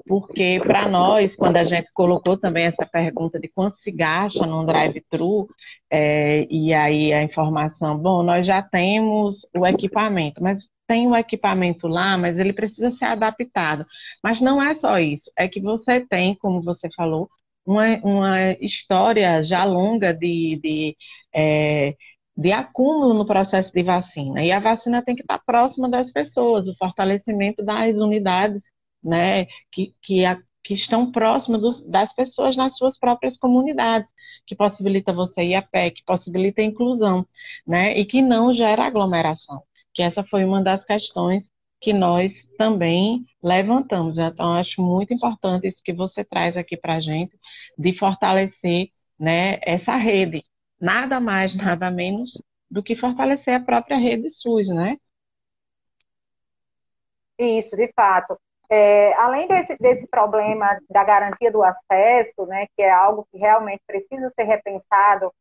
Porque, 0.08 0.60
para 0.64 0.88
nós, 0.88 1.34
quando 1.34 1.56
a 1.56 1.64
gente 1.64 1.92
colocou 1.92 2.38
também 2.38 2.64
essa 2.64 2.86
pergunta 2.86 3.40
de 3.40 3.48
quanto 3.48 3.76
se 3.78 3.90
gasta 3.90 4.46
num 4.46 4.64
drive-thru, 4.64 5.48
é, 5.90 6.46
e 6.48 6.72
aí 6.72 7.12
a 7.12 7.22
informação, 7.22 7.98
bom, 7.98 8.22
nós 8.22 8.46
já 8.46 8.62
temos 8.62 9.46
o 9.56 9.66
equipamento, 9.66 10.42
mas 10.42 10.68
tem 10.86 11.08
o 11.08 11.16
equipamento 11.16 11.88
lá, 11.88 12.16
mas 12.16 12.38
ele 12.38 12.52
precisa 12.52 12.90
ser 12.90 13.06
adaptado. 13.06 13.84
Mas 14.22 14.40
não 14.40 14.62
é 14.62 14.74
só 14.74 14.98
isso, 14.98 15.30
é 15.36 15.48
que 15.48 15.60
você 15.60 16.00
tem, 16.06 16.36
como 16.36 16.62
você 16.62 16.88
falou, 16.96 17.28
uma, 17.66 17.96
uma 18.04 18.52
história 18.60 19.42
já 19.42 19.64
longa 19.64 20.14
de, 20.14 20.60
de, 20.62 20.96
é, 21.34 21.94
de 22.36 22.52
acúmulo 22.52 23.14
no 23.14 23.26
processo 23.26 23.72
de 23.72 23.82
vacina. 23.82 24.44
E 24.44 24.52
a 24.52 24.60
vacina 24.60 25.02
tem 25.02 25.14
que 25.14 25.22
estar 25.22 25.38
próxima 25.38 25.88
das 25.88 26.10
pessoas, 26.10 26.68
o 26.68 26.76
fortalecimento 26.76 27.64
das 27.64 27.96
unidades 27.96 28.64
né, 29.02 29.46
que, 29.72 29.94
que, 30.02 30.24
a, 30.24 30.38
que 30.62 30.74
estão 30.74 31.10
próximas 31.10 31.60
dos, 31.60 31.82
das 31.82 32.14
pessoas 32.14 32.56
nas 32.56 32.76
suas 32.76 32.98
próprias 32.98 33.38
comunidades, 33.38 34.10
que 34.46 34.54
possibilita 34.54 35.12
você 35.12 35.44
ir 35.44 35.54
a 35.54 35.62
pé, 35.62 35.90
que 35.90 36.04
possibilita 36.04 36.60
a 36.60 36.64
inclusão, 36.64 37.26
né, 37.66 37.98
e 37.98 38.04
que 38.04 38.20
não 38.20 38.52
gera 38.52 38.84
aglomeração 38.84 39.60
que 39.96 40.02
essa 40.02 40.22
foi 40.22 40.44
uma 40.44 40.62
das 40.62 40.84
questões 40.84 41.50
que 41.80 41.92
nós 41.92 42.46
também 42.58 43.24
levantamos. 43.42 44.18
Então, 44.18 44.52
acho 44.52 44.82
muito 44.82 45.14
importante 45.14 45.66
isso 45.66 45.82
que 45.82 45.92
você 45.92 46.22
traz 46.22 46.56
aqui 46.56 46.76
para 46.76 46.96
a 46.96 47.00
gente, 47.00 47.38
de 47.78 47.92
fortalecer 47.94 48.90
né, 49.18 49.58
essa 49.62 49.96
rede. 49.96 50.44
Nada 50.80 51.20
mais, 51.20 51.54
nada 51.56 51.90
menos 51.90 52.30
do 52.70 52.82
que 52.82 52.96
fortalecer 52.96 53.54
a 53.54 53.64
própria 53.64 53.96
rede 53.96 54.28
SUS, 54.30 54.68
né? 54.68 54.96
Isso, 57.38 57.76
de 57.76 57.92
fato. 57.94 58.38
É, 58.68 59.14
além 59.14 59.46
desse, 59.46 59.76
desse 59.78 60.06
problema 60.08 60.76
da 60.90 61.04
garantia 61.04 61.52
do 61.52 61.62
acesso, 61.62 62.46
né, 62.46 62.66
que 62.74 62.82
é 62.82 62.90
algo 62.90 63.26
que 63.30 63.38
realmente 63.38 63.82
precisa 63.86 64.28
ser 64.30 64.44
repensado 64.44 65.32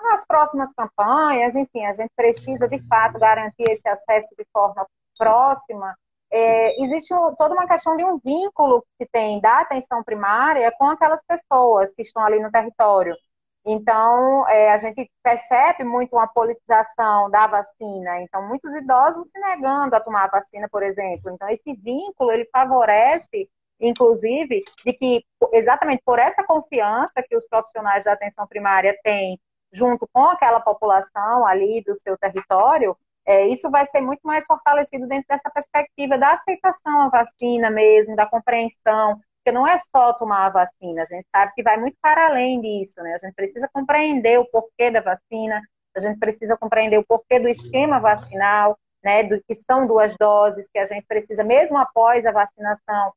nas 0.00 0.24
próximas 0.26 0.72
campanhas, 0.74 1.54
enfim, 1.54 1.84
a 1.86 1.94
gente 1.94 2.10
precisa 2.16 2.66
de 2.66 2.78
fato 2.88 3.20
garantir 3.20 3.70
esse 3.70 3.88
acesso 3.88 4.34
de 4.36 4.44
forma 4.52 4.84
próxima. 5.16 5.94
É, 6.30 6.82
existe 6.82 7.14
toda 7.38 7.54
uma 7.54 7.68
questão 7.68 7.96
de 7.96 8.04
um 8.04 8.18
vínculo 8.18 8.84
que 8.98 9.06
tem 9.06 9.40
da 9.40 9.60
atenção 9.60 10.02
primária 10.02 10.72
com 10.76 10.86
aquelas 10.86 11.22
pessoas 11.24 11.92
que 11.92 12.02
estão 12.02 12.24
ali 12.24 12.40
no 12.40 12.50
território. 12.50 13.14
Então, 13.64 14.48
é, 14.48 14.70
a 14.72 14.78
gente 14.78 15.08
percebe 15.22 15.84
muito 15.84 16.14
uma 16.16 16.26
politização 16.26 17.30
da 17.30 17.46
vacina. 17.46 18.20
Então, 18.22 18.46
muitos 18.46 18.74
idosos 18.74 19.30
se 19.30 19.38
negando 19.38 19.94
a 19.94 20.00
tomar 20.00 20.24
a 20.24 20.30
vacina, 20.30 20.68
por 20.68 20.82
exemplo. 20.82 21.30
Então, 21.30 21.48
esse 21.48 21.72
vínculo, 21.74 22.32
ele 22.32 22.48
favorece, 22.52 23.48
inclusive, 23.80 24.64
de 24.84 24.92
que, 24.92 25.24
exatamente 25.52 26.02
por 26.04 26.18
essa 26.18 26.44
confiança 26.44 27.22
que 27.22 27.36
os 27.36 27.46
profissionais 27.46 28.04
da 28.04 28.12
atenção 28.12 28.46
primária 28.48 28.98
têm 29.04 29.38
junto 29.72 30.08
com 30.12 30.24
aquela 30.24 30.60
população 30.60 31.46
ali 31.46 31.82
do 31.86 31.96
seu 31.96 32.18
território, 32.18 32.96
é, 33.24 33.46
isso 33.46 33.70
vai 33.70 33.86
ser 33.86 34.00
muito 34.00 34.20
mais 34.24 34.44
fortalecido 34.44 35.06
dentro 35.06 35.26
dessa 35.28 35.48
perspectiva 35.50 36.18
da 36.18 36.32
aceitação 36.32 37.00
à 37.02 37.08
vacina 37.08 37.70
mesmo, 37.70 38.16
da 38.16 38.26
compreensão, 38.26 39.20
porque 39.42 39.52
não 39.52 39.66
é 39.66 39.76
só 39.78 40.12
tomar 40.12 40.46
a 40.46 40.50
vacina, 40.50 41.02
a 41.02 41.06
gente 41.06 41.26
sabe 41.34 41.52
que 41.54 41.64
vai 41.64 41.76
muito 41.76 41.96
para 42.00 42.26
além 42.26 42.60
disso, 42.60 43.02
né? 43.02 43.14
A 43.14 43.18
gente 43.18 43.34
precisa 43.34 43.68
compreender 43.72 44.38
o 44.38 44.44
porquê 44.48 44.88
da 44.88 45.00
vacina, 45.00 45.60
a 45.96 46.00
gente 46.00 46.18
precisa 46.18 46.56
compreender 46.56 46.98
o 46.98 47.04
porquê 47.04 47.40
do 47.40 47.48
esquema 47.48 47.98
vacinal, 47.98 48.78
né, 49.02 49.24
do 49.24 49.42
que 49.42 49.54
são 49.56 49.84
duas 49.84 50.16
doses, 50.16 50.68
que 50.72 50.78
a 50.78 50.86
gente 50.86 51.04
precisa, 51.06 51.42
mesmo 51.42 51.76
após 51.76 52.24
a 52.24 52.30
vacinação, 52.30 53.12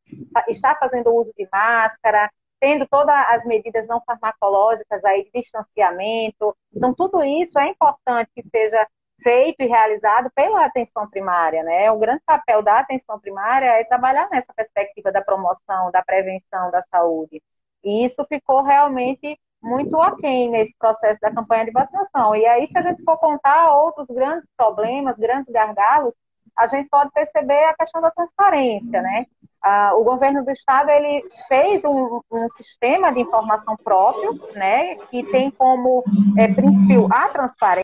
estar 0.47 0.75
fazendo 0.79 1.13
uso 1.13 1.31
de 1.37 1.47
máscara, 1.51 2.27
tendo 2.59 2.87
todas 2.87 3.15
as 3.29 3.45
medidas 3.45 3.87
não 3.87 4.01
farmacológicas 4.03 5.05
aí 5.05 5.25
de 5.25 5.31
distanciamento. 5.31 6.57
Então, 6.75 6.91
tudo 6.91 7.23
isso 7.23 7.59
é 7.59 7.69
importante 7.69 8.31
que 8.33 8.41
seja 8.41 8.83
feito 9.21 9.61
e 9.61 9.67
realizado 9.67 10.29
pela 10.35 10.65
atenção 10.65 11.09
primária, 11.09 11.63
né? 11.63 11.91
O 11.91 11.97
grande 11.97 12.21
papel 12.25 12.61
da 12.61 12.79
atenção 12.79 13.19
primária 13.19 13.67
é 13.67 13.83
trabalhar 13.83 14.29
nessa 14.29 14.53
perspectiva 14.53 15.11
da 15.11 15.21
promoção, 15.21 15.91
da 15.91 16.03
prevenção 16.03 16.71
da 16.71 16.81
saúde. 16.83 17.41
E 17.83 18.05
isso 18.05 18.25
ficou 18.27 18.63
realmente 18.63 19.39
muito 19.61 19.99
aquém 19.99 20.49
nesse 20.49 20.75
processo 20.77 21.19
da 21.21 21.33
campanha 21.33 21.65
de 21.65 21.71
vacinação. 21.71 22.35
E 22.35 22.45
aí, 22.45 22.67
se 22.67 22.77
a 22.77 22.81
gente 22.81 23.03
for 23.03 23.17
contar 23.17 23.73
outros 23.73 24.07
grandes 24.07 24.49
problemas, 24.55 25.17
grandes 25.17 25.51
gargalos, 25.51 26.15
a 26.55 26.67
gente 26.67 26.87
pode 26.89 27.11
perceber 27.11 27.65
a 27.65 27.75
questão 27.75 28.01
da 28.01 28.11
transparência, 28.11 29.01
né? 29.01 29.25
Ah, 29.61 29.93
o 29.95 30.03
governo 30.03 30.45
do 30.45 30.51
estado 30.51 30.89
ele 30.89 31.23
fez 31.47 31.83
um, 31.83 32.21
um, 32.31 32.47
sistema 32.55 33.11
de 33.11 33.19
informação 33.19 33.75
próprio, 33.75 34.39
né, 34.53 34.95
que 35.09 35.23
tem 35.31 35.49
como 35.49 36.03
é, 36.37 36.47
princípio 36.47 37.07
a 37.11 37.29
transparência, 37.29 37.83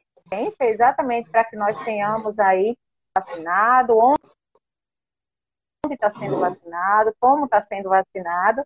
exatamente 0.61 1.29
para 1.29 1.43
que 1.43 1.55
nós 1.55 1.79
tenhamos 1.81 2.39
aí 2.39 2.77
vacinado, 3.15 3.97
onde 3.97 4.17
está 5.91 6.09
sendo 6.11 6.39
vacinado, 6.39 7.13
como 7.19 7.45
está 7.45 7.61
sendo 7.61 7.89
vacinado, 7.89 8.63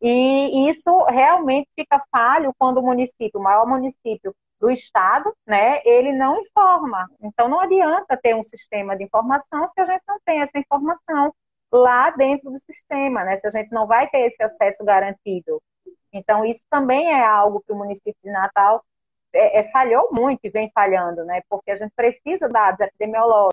e 0.00 0.68
isso 0.68 1.04
realmente 1.04 1.68
fica 1.74 2.00
falho 2.10 2.54
quando 2.56 2.78
o 2.78 2.82
município, 2.82 3.40
o 3.40 3.42
maior 3.42 3.66
município 3.66 4.34
do 4.60 4.70
Estado, 4.70 5.32
né, 5.46 5.80
ele 5.84 6.12
não 6.12 6.40
informa. 6.40 7.08
Então, 7.20 7.48
não 7.48 7.60
adianta 7.60 8.16
ter 8.16 8.34
um 8.34 8.44
sistema 8.44 8.96
de 8.96 9.04
informação 9.04 9.66
se 9.68 9.80
a 9.80 9.86
gente 9.86 10.02
não 10.06 10.18
tem 10.24 10.40
essa 10.40 10.58
informação 10.58 11.32
lá 11.72 12.10
dentro 12.10 12.50
do 12.50 12.58
sistema, 12.58 13.24
né, 13.24 13.36
se 13.36 13.46
a 13.46 13.50
gente 13.50 13.70
não 13.72 13.86
vai 13.86 14.08
ter 14.08 14.20
esse 14.20 14.42
acesso 14.42 14.84
garantido. 14.84 15.60
Então, 16.12 16.44
isso 16.44 16.64
também 16.70 17.12
é 17.12 17.24
algo 17.24 17.60
que 17.60 17.72
o 17.72 17.76
município 17.76 18.16
de 18.22 18.30
Natal 18.30 18.84
é, 19.32 19.60
é, 19.60 19.70
falhou 19.70 20.08
muito 20.12 20.40
e 20.44 20.50
vem 20.50 20.70
falhando, 20.74 21.24
né, 21.24 21.42
porque 21.48 21.70
a 21.70 21.76
gente 21.76 21.92
precisa 21.94 22.48
dados 22.48 22.80
epidemiológicos. 22.80 23.52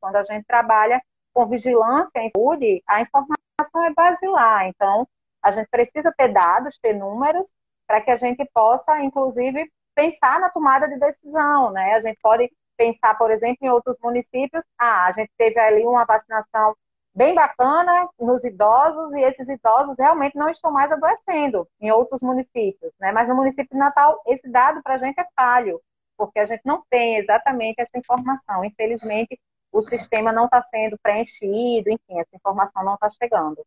Quando 0.00 0.16
a 0.16 0.24
gente 0.24 0.44
trabalha 0.46 1.00
com 1.32 1.46
vigilância 1.46 2.18
em 2.20 2.30
saúde, 2.30 2.82
a 2.86 3.00
informação 3.00 3.84
é 3.84 3.92
basilar. 3.92 4.66
Então, 4.66 5.06
a 5.42 5.52
gente 5.52 5.68
precisa 5.68 6.12
ter 6.16 6.28
dados, 6.28 6.78
ter 6.78 6.94
números, 6.94 7.52
para 7.86 8.00
que 8.00 8.10
a 8.10 8.16
gente 8.16 8.44
possa, 8.54 9.00
inclusive, 9.00 9.70
pensar 9.94 10.40
na 10.40 10.50
tomada 10.50 10.88
de 10.88 10.98
decisão, 10.98 11.70
né? 11.72 11.94
A 11.94 12.00
gente 12.00 12.18
pode 12.22 12.50
pensar, 12.76 13.16
por 13.18 13.30
exemplo, 13.30 13.58
em 13.62 13.68
outros 13.68 13.98
municípios, 14.02 14.64
ah, 14.78 15.06
a 15.06 15.12
gente 15.12 15.30
teve 15.36 15.58
ali 15.58 15.84
uma 15.84 16.04
vacinação 16.04 16.74
bem 17.14 17.34
bacana 17.34 18.08
nos 18.18 18.44
idosos 18.44 19.12
e 19.12 19.22
esses 19.22 19.48
idosos 19.48 19.98
realmente 19.98 20.36
não 20.36 20.48
estão 20.48 20.70
mais 20.72 20.90
adoecendo 20.92 21.68
em 21.80 21.90
outros 21.90 22.22
municípios, 22.22 22.92
né? 23.00 23.12
Mas 23.12 23.28
no 23.28 23.34
município 23.34 23.70
de 23.72 23.78
Natal, 23.78 24.20
esse 24.26 24.48
dado 24.48 24.82
para 24.82 24.94
a 24.94 24.98
gente 24.98 25.18
é 25.20 25.26
falho, 25.34 25.80
porque 26.16 26.38
a 26.38 26.46
gente 26.46 26.62
não 26.64 26.82
tem 26.88 27.16
exatamente 27.16 27.80
essa 27.80 27.98
informação. 27.98 28.64
Infelizmente, 28.64 29.38
o 29.72 29.82
sistema 29.82 30.32
não 30.32 30.46
está 30.46 30.62
sendo 30.62 30.98
preenchido, 31.02 31.90
enfim, 31.90 32.18
essa 32.20 32.34
informação 32.34 32.84
não 32.84 32.94
está 32.94 33.08
chegando. 33.10 33.64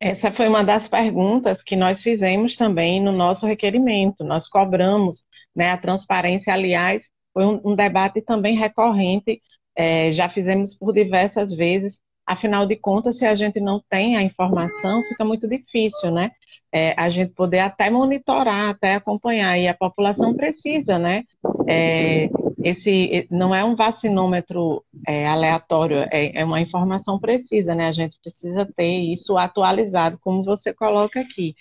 Essa 0.00 0.30
foi 0.30 0.46
uma 0.46 0.62
das 0.62 0.86
perguntas 0.86 1.60
que 1.62 1.74
nós 1.74 2.02
fizemos 2.02 2.56
também 2.56 3.00
no 3.02 3.10
nosso 3.10 3.46
requerimento. 3.46 4.22
Nós 4.22 4.48
cobramos 4.48 5.24
né, 5.54 5.70
a 5.70 5.76
transparência, 5.76 6.52
aliás, 6.52 7.10
foi 7.32 7.44
um, 7.44 7.60
um 7.64 7.74
debate 7.74 8.22
também 8.22 8.56
recorrente, 8.56 9.42
é, 9.74 10.12
já 10.12 10.28
fizemos 10.28 10.74
por 10.74 10.92
diversas 10.92 11.52
vezes. 11.52 12.00
Afinal 12.28 12.66
de 12.66 12.76
contas, 12.76 13.16
se 13.16 13.24
a 13.24 13.34
gente 13.34 13.58
não 13.58 13.82
tem 13.88 14.14
a 14.14 14.22
informação, 14.22 15.02
fica 15.08 15.24
muito 15.24 15.48
difícil, 15.48 16.10
né? 16.10 16.30
É, 16.70 16.92
a 16.94 17.08
gente 17.08 17.32
poder 17.32 17.60
até 17.60 17.88
monitorar, 17.88 18.68
até 18.68 18.94
acompanhar. 18.94 19.58
E 19.58 19.66
a 19.66 19.72
população 19.72 20.34
precisa, 20.34 20.98
né? 20.98 21.24
É, 21.66 22.28
esse 22.62 23.26
não 23.30 23.54
é 23.54 23.64
um 23.64 23.74
vacinômetro 23.74 24.84
é, 25.06 25.26
aleatório, 25.26 26.06
é, 26.10 26.38
é, 26.38 26.44
uma 26.44 26.60
informação 26.60 27.18
precisa, 27.18 27.74
né? 27.74 27.88
A 27.88 27.92
gente 27.92 28.18
precisa 28.20 28.66
ter 28.76 28.98
isso 29.10 29.38
atualizado, 29.38 30.18
como 30.20 30.44
você 30.44 30.74
coloca 30.74 31.18
aqui. 31.20 31.54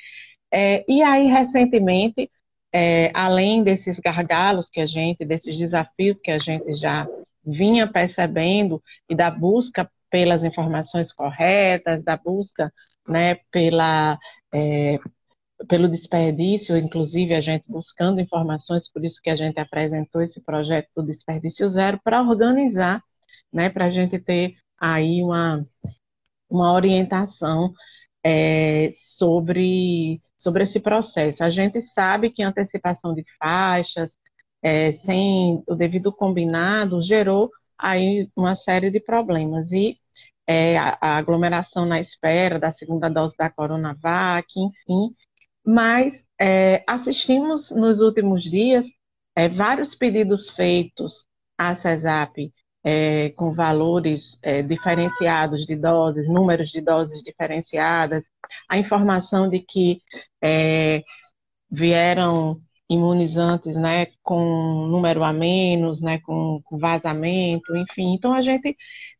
É, 0.51 0.83
e 0.85 1.01
aí, 1.01 1.27
recentemente, 1.27 2.29
é, 2.73 3.09
além 3.13 3.63
desses 3.63 3.99
gargalos 4.01 4.69
que 4.69 4.81
a 4.81 4.85
gente, 4.85 5.23
desses 5.23 5.55
desafios 5.55 6.19
que 6.19 6.31
a 6.31 6.39
gente 6.39 6.75
já 6.75 7.07
vinha 7.45 7.87
percebendo 7.87 8.83
e 9.09 9.15
da 9.15 9.31
busca 9.31 9.89
pelas 10.09 10.43
informações 10.43 11.11
corretas, 11.11 12.03
da 12.03 12.17
busca 12.17 12.71
né, 13.07 13.35
pela, 13.51 14.19
é, 14.53 14.99
pelo 15.67 15.89
desperdício, 15.89 16.77
inclusive 16.77 17.33
a 17.33 17.41
gente 17.41 17.63
buscando 17.67 18.21
informações, 18.21 18.91
por 18.91 19.03
isso 19.03 19.21
que 19.21 19.29
a 19.29 19.35
gente 19.35 19.59
apresentou 19.59 20.21
esse 20.21 20.41
projeto 20.41 20.89
do 20.95 21.03
Desperdício 21.03 21.67
Zero, 21.69 21.99
para 22.03 22.21
organizar, 22.21 23.01
né, 23.51 23.69
para 23.69 23.85
a 23.85 23.89
gente 23.89 24.19
ter 24.19 24.55
aí 24.79 25.23
uma, 25.23 25.65
uma 26.49 26.73
orientação 26.73 27.73
é, 28.23 28.91
sobre, 28.93 30.21
sobre 30.35 30.63
esse 30.63 30.79
processo. 30.79 31.43
A 31.43 31.49
gente 31.49 31.81
sabe 31.81 32.29
que 32.31 32.43
antecipação 32.43 33.13
de 33.13 33.23
faixas, 33.39 34.17
é, 34.61 34.91
sem 34.91 35.63
o 35.67 35.75
devido 35.75 36.11
combinado, 36.11 37.01
gerou 37.01 37.51
aí 37.77 38.29
uma 38.35 38.55
série 38.55 38.89
de 38.91 38.99
problemas. 38.99 39.71
E 39.71 39.97
é, 40.47 40.77
a, 40.77 41.17
aglomeração 41.17 41.85
na 41.85 41.99
espera 41.99 42.59
da 42.59 42.71
segunda 42.71 43.09
dose 43.09 43.35
da 43.37 43.49
Coronavac, 43.49 44.47
enfim. 44.57 45.15
Mas 45.65 46.25
é, 46.39 46.83
assistimos 46.87 47.71
nos 47.71 47.99
últimos 47.99 48.43
dias 48.43 48.85
é, 49.35 49.49
vários 49.49 49.93
pedidos 49.93 50.49
feitos 50.49 51.25
à 51.57 51.75
CESAP 51.75 52.51
é, 52.83 53.31
com 53.31 53.53
valores 53.53 54.39
é, 54.41 54.61
diferenciados 54.61 55.65
de 55.65 55.75
doses, 55.75 56.27
números 56.29 56.69
de 56.69 56.79
doses 56.79 57.21
diferenciadas, 57.21 58.23
a 58.69 58.77
informação 58.77 59.49
de 59.49 59.59
que 59.59 60.01
é, 60.41 61.03
vieram 61.69 62.61
imunizantes, 62.89 63.75
né, 63.75 64.07
com 64.23 64.87
número 64.87 65.23
a 65.23 65.33
menos, 65.33 66.01
né, 66.01 66.19
com, 66.19 66.61
vazamento, 66.71 67.75
enfim. 67.75 68.13
Então 68.13 68.33
a 68.33 68.41
gente 68.41 68.75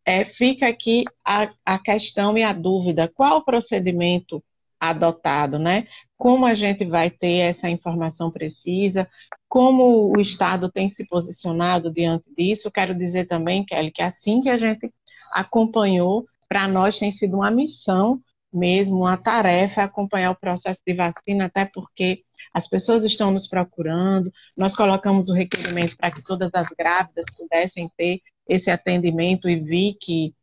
é, 0.06 0.24
fica 0.24 0.68
aqui 0.68 1.04
a, 1.26 1.50
a 1.66 1.80
questão 1.80 2.38
e 2.38 2.44
a 2.44 2.54
dúvida: 2.54 3.12
qual 3.14 3.38
o 3.40 3.46
procedimento 3.46 4.44
adotado, 4.80 5.58
né? 5.58 5.88
Como 6.18 6.46
a 6.46 6.54
gente 6.54 6.86
vai 6.86 7.10
ter 7.10 7.38
essa 7.38 7.70
informação 7.70 8.32
precisa? 8.32 9.10
Como 9.50 10.16
o 10.16 10.22
Estado 10.22 10.72
tem 10.72 10.88
se 10.88 11.08
posicionado 11.08 11.92
diante 11.92 12.26
disso? 12.36 12.72
Quero 12.72 12.96
dizer 12.96 13.28
também, 13.28 13.66
Kelly, 13.66 13.92
que 13.92 14.02
assim 14.02 14.42
que 14.42 14.50
a 14.50 14.58
gente 14.58 14.92
acompanhou, 15.34 16.26
para 16.48 16.68
nós 16.68 16.98
tem 17.00 17.12
sido 17.12 17.38
uma 17.38 17.52
missão 17.52 18.22
mesmo, 18.54 19.00
uma 19.00 19.18
tarefa 19.18 19.84
acompanhar 19.84 20.32
o 20.32 20.36
processo 20.36 20.82
de 20.86 20.94
vacina, 20.94 21.46
até 21.46 21.66
porque 21.66 22.24
as 22.54 22.68
pessoas 22.68 23.04
estão 23.04 23.32
nos 23.32 23.48
procurando, 23.48 24.32
nós 24.58 24.75
colocamos 24.75 25.30
o 25.30 25.34
requerimento 25.34 25.96
para 25.98 26.12
que 26.12 26.24
todas 26.24 26.50
as 26.54 26.68
grávidas 26.77 27.25
pudessem 27.38 27.88
ter 27.98 28.22
esse 28.48 28.72
atendimento 28.72 29.50
e 29.50 29.60
vi 29.60 29.98
que 30.00 30.34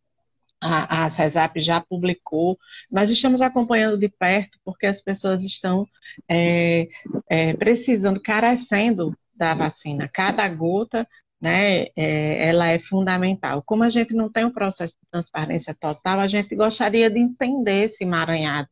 a, 0.60 1.04
a 1.04 1.10
CESAP 1.10 1.60
já 1.60 1.80
publicou. 1.80 2.58
Nós 2.90 3.10
estamos 3.10 3.42
acompanhando 3.42 3.98
de 3.98 4.08
perto 4.08 4.58
porque 4.64 4.86
as 4.86 5.00
pessoas 5.00 5.42
estão 5.42 5.86
é, 6.28 6.88
é, 7.28 7.54
precisando, 7.54 8.20
carecendo 8.20 9.16
da 9.34 9.54
vacina. 9.54 10.08
Cada 10.08 10.48
gota 10.48 11.06
né, 11.44 11.86
é, 11.96 12.48
ela 12.48 12.68
é 12.68 12.78
fundamental. 12.78 13.62
Como 13.62 13.84
a 13.84 13.90
gente 13.90 14.14
não 14.14 14.30
tem 14.30 14.44
um 14.44 14.52
processo 14.52 14.94
de 14.94 15.10
transparência 15.10 15.74
total, 15.74 16.20
a 16.20 16.28
gente 16.28 16.54
gostaria 16.56 17.10
de 17.10 17.18
entender 17.20 17.84
esse 17.84 18.04
emaranhado, 18.04 18.68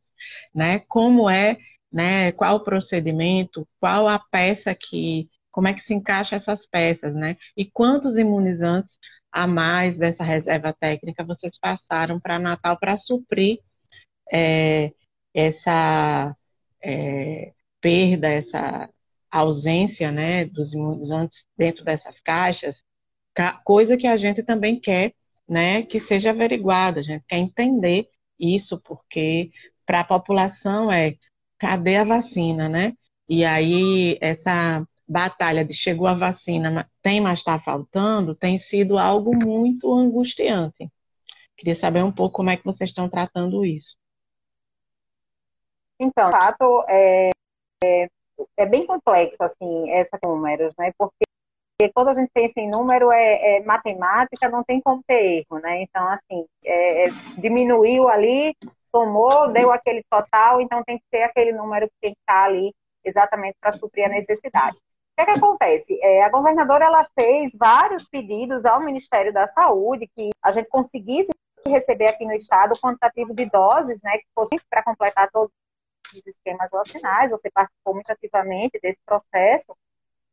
né, 0.53 0.79
como 0.87 1.29
é 1.29 1.57
né? 1.93 2.31
Qual 2.33 2.55
o 2.57 2.63
procedimento, 2.63 3.67
qual 3.79 4.07
a 4.07 4.17
peça 4.17 4.73
que, 4.73 5.29
como 5.51 5.67
é 5.67 5.73
que 5.73 5.81
se 5.81 5.93
encaixa 5.93 6.35
essas 6.35 6.65
peças, 6.65 7.15
né? 7.15 7.37
E 7.55 7.65
quantos 7.69 8.17
imunizantes 8.17 8.97
a 9.31 9.45
mais 9.47 9.97
dessa 9.97 10.23
reserva 10.23 10.73
técnica 10.73 11.23
vocês 11.23 11.57
passaram 11.59 12.19
para 12.19 12.39
Natal 12.39 12.77
para 12.79 12.97
suprir 12.97 13.59
é, 14.31 14.91
essa 15.33 16.35
é, 16.81 17.53
perda, 17.81 18.27
essa 18.29 18.89
ausência, 19.39 20.11
né, 20.11 20.45
dos 20.45 20.73
imunizantes 20.73 21.45
dentro 21.57 21.83
dessas 21.83 22.19
caixas, 22.19 22.83
coisa 23.63 23.97
que 23.97 24.07
a 24.07 24.17
gente 24.17 24.43
também 24.43 24.79
quer, 24.79 25.13
né, 25.47 25.83
que 25.83 25.99
seja 25.99 26.29
averiguada. 26.29 26.99
A 26.99 27.03
gente 27.03 27.23
quer 27.27 27.37
entender 27.37 28.09
isso 28.39 28.79
porque 28.81 29.51
para 29.85 30.01
a 30.01 30.05
população 30.05 30.91
é 30.91 31.15
cadê 31.57 31.97
a 31.97 32.03
vacina, 32.03 32.67
né? 32.69 32.93
E 33.27 33.45
aí, 33.45 34.17
essa 34.21 34.85
batalha 35.07 35.63
de 35.63 35.73
chegou 35.73 36.07
a 36.07 36.13
vacina, 36.13 36.89
tem, 37.01 37.21
mas 37.21 37.39
está 37.39 37.59
faltando, 37.59 38.35
tem 38.35 38.57
sido 38.57 38.97
algo 38.97 39.35
muito 39.35 39.93
angustiante. 39.93 40.91
Queria 41.57 41.75
saber 41.75 42.03
um 42.03 42.11
pouco 42.11 42.35
como 42.35 42.49
é 42.49 42.57
que 42.57 42.65
vocês 42.65 42.89
estão 42.89 43.09
tratando 43.09 43.65
isso. 43.65 43.95
Então, 45.99 46.29
de 46.29 46.31
fato, 46.31 46.85
é, 46.89 47.29
é, 47.83 48.09
é 48.57 48.65
bem 48.65 48.85
complexo, 48.85 49.43
assim, 49.43 49.91
essa 49.91 50.17
números, 50.23 50.73
né? 50.77 50.91
Porque 50.97 51.23
quando 51.93 52.09
a 52.09 52.13
gente 52.13 52.29
pensa 52.33 52.59
em 52.59 52.69
número, 52.69 53.11
é, 53.11 53.57
é, 53.57 53.63
matemática, 53.63 54.49
não 54.49 54.63
tem 54.63 54.81
como 54.81 55.03
ter 55.05 55.39
erro, 55.39 55.59
né? 55.59 55.81
Então, 55.81 56.07
assim, 56.07 56.45
é, 56.63 57.07
é 57.07 57.09
diminuiu 57.37 58.07
ali, 58.07 58.55
tomou, 58.91 59.51
deu 59.51 59.71
aquele 59.71 60.03
total, 60.09 60.61
então 60.61 60.83
tem 60.83 60.97
que 60.97 61.05
ter 61.11 61.23
aquele 61.23 61.51
número 61.51 61.87
que 61.87 61.95
tem 62.01 62.11
que 62.13 62.19
estar 62.19 62.45
ali 62.45 62.73
exatamente 63.03 63.55
para 63.59 63.73
suprir 63.73 64.05
a 64.05 64.09
necessidade. 64.09 64.77
O 64.77 65.15
que, 65.15 65.21
é 65.21 65.25
que 65.25 65.39
acontece? 65.39 65.99
É, 66.01 66.23
a 66.23 66.29
governadora 66.29 66.85
ela 66.85 67.07
fez 67.13 67.55
vários 67.55 68.07
pedidos 68.07 68.65
ao 68.65 68.81
Ministério 68.81 69.33
da 69.33 69.45
Saúde 69.45 70.09
que 70.15 70.29
a 70.41 70.51
gente 70.51 70.69
conseguisse 70.69 71.31
receber 71.67 72.07
aqui 72.07 72.25
no 72.25 72.33
estado 72.33 72.73
o 72.73 72.79
quantitativo 72.79 73.33
de 73.33 73.45
doses, 73.49 74.01
né, 74.03 74.17
que 74.17 74.25
fosse 74.35 74.59
para 74.69 74.83
completar 74.83 75.29
todos 75.31 75.51
os 76.17 76.25
esquemas 76.25 76.69
vacinais. 76.71 77.31
Você 77.31 77.49
participou 77.51 77.93
muito 77.93 78.11
ativamente 78.11 78.79
desse 78.81 78.99
processo. 79.05 79.75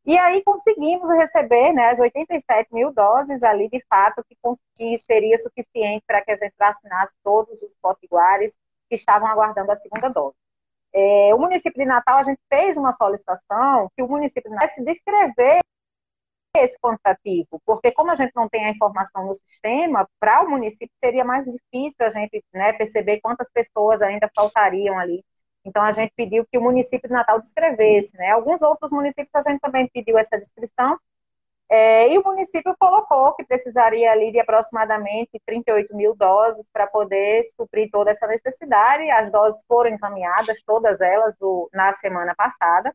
E 0.04 0.16
aí 0.18 0.42
conseguimos 0.42 1.10
receber 1.10 1.72
né, 1.72 1.90
as 1.90 2.00
87 2.00 2.72
mil 2.72 2.92
doses 2.92 3.42
ali, 3.42 3.68
de 3.68 3.84
fato, 3.88 4.24
que, 4.24 4.36
que 4.74 4.98
seria 5.04 5.38
suficiente 5.38 6.02
para 6.06 6.22
que 6.22 6.32
a 6.32 6.36
gente 6.36 6.54
vacinasse 6.58 7.14
todos 7.22 7.60
os 7.62 7.74
potiguares 7.82 8.58
que 8.88 8.96
estavam 8.96 9.28
aguardando 9.28 9.70
a 9.70 9.76
segunda 9.76 10.08
dose. 10.08 10.36
É, 10.92 11.34
o 11.34 11.38
município 11.38 11.78
de 11.78 11.86
Natal, 11.86 12.18
a 12.18 12.22
gente 12.22 12.40
fez 12.48 12.76
uma 12.76 12.92
solicitação 12.92 13.88
que 13.96 14.02
o 14.02 14.08
município 14.08 14.50
de 14.50 14.56
Natal 14.56 14.68
se 14.70 14.84
descrever 14.84 15.60
esse 16.56 16.76
quantitativo, 16.80 17.60
porque 17.64 17.92
como 17.92 18.10
a 18.10 18.16
gente 18.16 18.32
não 18.34 18.48
tem 18.48 18.64
a 18.64 18.70
informação 18.70 19.24
no 19.24 19.34
sistema, 19.34 20.08
para 20.18 20.42
o 20.42 20.50
município 20.50 20.90
seria 21.02 21.24
mais 21.24 21.44
difícil 21.44 22.04
a 22.04 22.10
gente 22.10 22.42
né, 22.52 22.72
perceber 22.72 23.20
quantas 23.20 23.48
pessoas 23.50 24.02
ainda 24.02 24.28
faltariam 24.34 24.98
ali 24.98 25.24
então, 25.64 25.82
a 25.82 25.92
gente 25.92 26.12
pediu 26.16 26.46
que 26.50 26.58
o 26.58 26.62
município 26.62 27.08
de 27.08 27.14
Natal 27.14 27.40
descrevesse, 27.40 28.16
né? 28.16 28.30
Alguns 28.30 28.62
outros 28.62 28.90
municípios 28.90 29.34
a 29.34 29.42
gente 29.50 29.60
também 29.60 29.88
pediu 29.88 30.18
essa 30.18 30.38
descrição, 30.38 30.98
é, 31.72 32.12
e 32.12 32.18
o 32.18 32.24
município 32.24 32.74
colocou 32.76 33.32
que 33.34 33.44
precisaria 33.44 34.10
ali 34.10 34.32
de 34.32 34.40
aproximadamente 34.40 35.40
38 35.46 35.94
mil 35.94 36.16
doses 36.16 36.68
para 36.72 36.84
poder 36.88 37.46
suprir 37.56 37.88
toda 37.92 38.10
essa 38.10 38.26
necessidade. 38.26 39.08
As 39.12 39.30
doses 39.30 39.64
foram 39.68 39.90
encaminhadas, 39.90 40.62
todas 40.64 41.00
elas, 41.00 41.36
do, 41.38 41.70
na 41.72 41.94
semana 41.94 42.34
passada, 42.34 42.92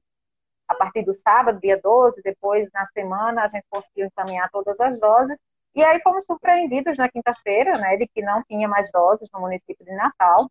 a 0.68 0.76
partir 0.76 1.04
do 1.04 1.14
sábado, 1.14 1.60
dia 1.62 1.80
12, 1.82 2.22
depois 2.22 2.70
na 2.74 2.86
semana 2.88 3.44
a 3.46 3.48
gente 3.48 3.66
conseguiu 3.70 4.08
encaminhar 4.08 4.50
todas 4.52 4.80
as 4.82 5.00
doses. 5.00 5.40
E 5.74 5.84
aí 5.84 6.02
fomos 6.02 6.26
surpreendidos 6.26 6.98
na 6.98 7.10
quinta-feira, 7.10 7.78
né, 7.78 7.98
de 7.98 8.08
que 8.08 8.22
não 8.22 8.44
tinha 8.44 8.68
mais 8.68 8.92
doses 8.92 9.30
no 9.34 9.40
município 9.42 9.86
de 9.86 9.96
Natal. 9.96 10.50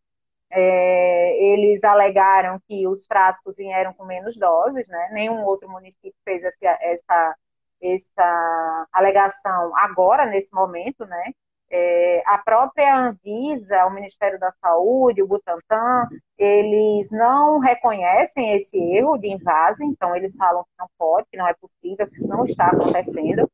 É, 0.56 1.36
eles 1.52 1.82
alegaram 1.82 2.60
que 2.68 2.86
os 2.86 3.06
frascos 3.06 3.56
vieram 3.56 3.92
com 3.92 4.04
menos 4.04 4.36
doses, 4.38 4.86
né? 4.86 5.08
Nenhum 5.12 5.44
outro 5.44 5.68
município 5.68 6.14
fez 6.24 6.44
essa, 6.44 6.78
essa, 6.80 7.36
essa 7.82 8.86
alegação 8.92 9.72
agora, 9.76 10.26
nesse 10.26 10.54
momento, 10.54 11.04
né? 11.06 11.24
É, 11.70 12.22
a 12.26 12.38
própria 12.38 12.96
Anvisa, 12.96 13.84
o 13.86 13.90
Ministério 13.90 14.38
da 14.38 14.52
Saúde, 14.52 15.22
o 15.22 15.26
Butantan, 15.26 16.06
eles 16.38 17.10
não 17.10 17.58
reconhecem 17.58 18.54
esse 18.54 18.76
erro 18.76 19.18
de 19.18 19.28
invase, 19.32 19.84
então 19.84 20.14
eles 20.14 20.36
falam 20.36 20.62
que 20.62 20.70
não 20.78 20.86
pode, 20.96 21.26
que 21.32 21.36
não 21.36 21.48
é 21.48 21.54
possível, 21.54 22.06
que 22.06 22.14
isso 22.14 22.28
não 22.28 22.44
está 22.44 22.68
acontecendo. 22.68 23.50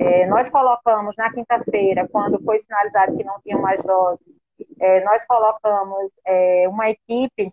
É, 0.00 0.26
nós 0.26 0.50
colocamos 0.50 1.14
na 1.16 1.32
quinta-feira, 1.32 2.08
quando 2.08 2.42
foi 2.42 2.58
sinalizado 2.58 3.16
que 3.16 3.22
não 3.22 3.40
tinham 3.40 3.60
mais 3.60 3.84
doses, 3.84 4.40
é, 4.80 5.04
nós 5.04 5.24
colocamos 5.26 6.12
é, 6.26 6.66
uma 6.68 6.88
equipe 6.88 7.52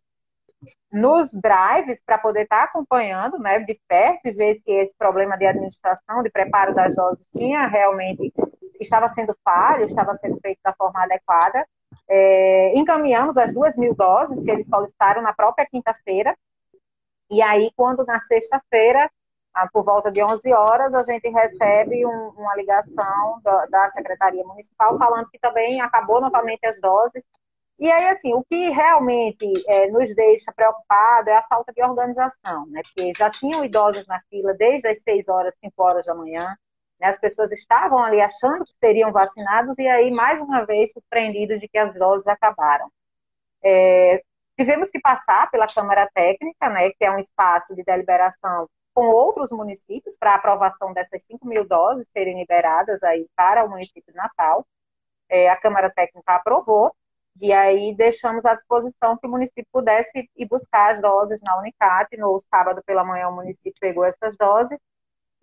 nos 0.91 1.31
drives 1.33 2.01
para 2.03 2.17
poder 2.17 2.43
estar 2.43 2.59
tá 2.59 2.63
acompanhando 2.63 3.37
né, 3.37 3.59
de 3.59 3.79
perto 3.87 4.25
e 4.25 4.31
ver 4.31 4.55
se 4.55 4.71
esse 4.71 4.95
problema 4.97 5.37
de 5.37 5.45
administração, 5.45 6.23
de 6.23 6.29
preparo 6.29 6.73
das 6.73 6.95
doses 6.95 7.27
tinha 7.35 7.67
realmente, 7.67 8.33
estava 8.79 9.09
sendo 9.09 9.35
falho, 9.43 9.85
estava 9.85 10.15
sendo 10.15 10.39
feito 10.39 10.59
da 10.63 10.73
forma 10.73 11.03
adequada. 11.03 11.67
É, 12.09 12.73
encaminhamos 12.77 13.37
as 13.37 13.53
duas 13.53 13.75
mil 13.75 13.93
doses 13.93 14.41
que 14.43 14.49
eles 14.49 14.67
solicitaram 14.67 15.21
na 15.21 15.33
própria 15.33 15.67
quinta-feira. 15.69 16.35
E 17.29 17.41
aí, 17.41 17.69
quando 17.75 18.05
na 18.05 18.21
sexta-feira, 18.21 19.11
por 19.71 19.83
volta 19.83 20.11
de 20.11 20.23
11 20.23 20.53
horas, 20.53 20.93
a 20.93 21.03
gente 21.03 21.29
recebe 21.29 22.05
um, 22.05 22.29
uma 22.37 22.55
ligação 22.55 23.39
da, 23.43 23.65
da 23.67 23.89
Secretaria 23.91 24.43
Municipal 24.43 24.97
falando 24.97 25.29
que 25.29 25.39
também 25.39 25.81
acabou 25.81 26.21
novamente 26.21 26.65
as 26.65 26.79
doses 26.79 27.25
e 27.79 27.91
aí, 27.91 28.07
assim, 28.07 28.33
o 28.33 28.43
que 28.43 28.69
realmente 28.69 29.45
é, 29.67 29.87
nos 29.91 30.13
deixa 30.15 30.51
preocupado 30.51 31.29
é 31.29 31.37
a 31.37 31.43
falta 31.43 31.71
de 31.71 31.83
organização, 31.83 32.65
né? 32.67 32.81
Porque 32.83 33.13
já 33.15 33.29
tinham 33.29 33.63
idosos 33.63 34.07
na 34.07 34.19
fila 34.29 34.53
desde 34.55 34.87
as 34.87 35.01
6 35.03 35.29
horas, 35.29 35.55
5 35.63 35.83
horas 35.83 36.05
da 36.05 36.15
manhã, 36.15 36.57
né? 36.99 37.07
as 37.09 37.19
pessoas 37.19 37.51
estavam 37.51 37.99
ali 37.99 38.19
achando 38.19 38.65
que 38.65 38.73
seriam 38.83 39.11
vacinados 39.11 39.77
e 39.77 39.87
aí, 39.87 40.09
mais 40.11 40.39
uma 40.41 40.65
vez, 40.65 40.91
surpreendidos 40.91 41.59
de 41.59 41.67
que 41.67 41.77
as 41.77 41.95
doses 41.95 42.27
acabaram. 42.27 42.91
É, 43.63 44.23
tivemos 44.57 44.89
que 44.89 44.99
passar 44.99 45.49
pela 45.51 45.67
Câmara 45.67 46.09
Técnica, 46.13 46.69
né? 46.69 46.89
Que 46.91 47.05
é 47.05 47.11
um 47.11 47.19
espaço 47.19 47.75
de 47.75 47.83
deliberação 47.83 48.67
com 48.97 49.09
outros 49.09 49.51
municípios 49.51 50.17
para 50.17 50.33
aprovação 50.33 50.91
dessas 50.91 51.21
5 51.25 51.47
mil 51.47 51.63
doses 51.67 52.09
serem 52.11 52.39
liberadas 52.39 53.03
aí 53.03 53.27
para 53.35 53.63
o 53.63 53.69
município 53.69 54.11
de 54.11 54.17
Natal. 54.17 54.65
É, 55.29 55.49
a 55.49 55.55
Câmara 55.55 55.91
Técnica 55.91 56.33
aprovou, 56.33 56.91
e 57.39 57.53
aí 57.53 57.93
deixamos 57.95 58.43
à 58.43 58.55
disposição 58.55 59.15
que 59.15 59.27
o 59.27 59.29
município 59.29 59.67
pudesse 59.71 60.27
ir 60.35 60.47
buscar 60.47 60.93
as 60.93 60.99
doses 60.99 61.39
na 61.43 61.59
Unicat. 61.59 62.17
No 62.17 62.39
sábado 62.49 62.81
pela 62.87 63.03
manhã 63.03 63.29
o 63.29 63.35
município 63.35 63.79
pegou 63.79 64.03
essas 64.03 64.35
doses 64.35 64.79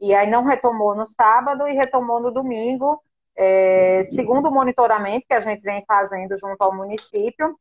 e 0.01 0.13
aí 0.13 0.29
não 0.29 0.43
retomou 0.43 0.97
no 0.97 1.07
sábado 1.07 1.69
e 1.69 1.75
retomou 1.75 2.19
no 2.19 2.33
domingo, 2.33 3.01
é, 3.37 4.05
segundo 4.07 4.49
o 4.49 4.53
monitoramento 4.53 5.27
que 5.29 5.35
a 5.35 5.39
gente 5.39 5.63
vem 5.63 5.85
fazendo 5.87 6.37
junto 6.41 6.61
ao 6.61 6.75
município, 6.75 7.57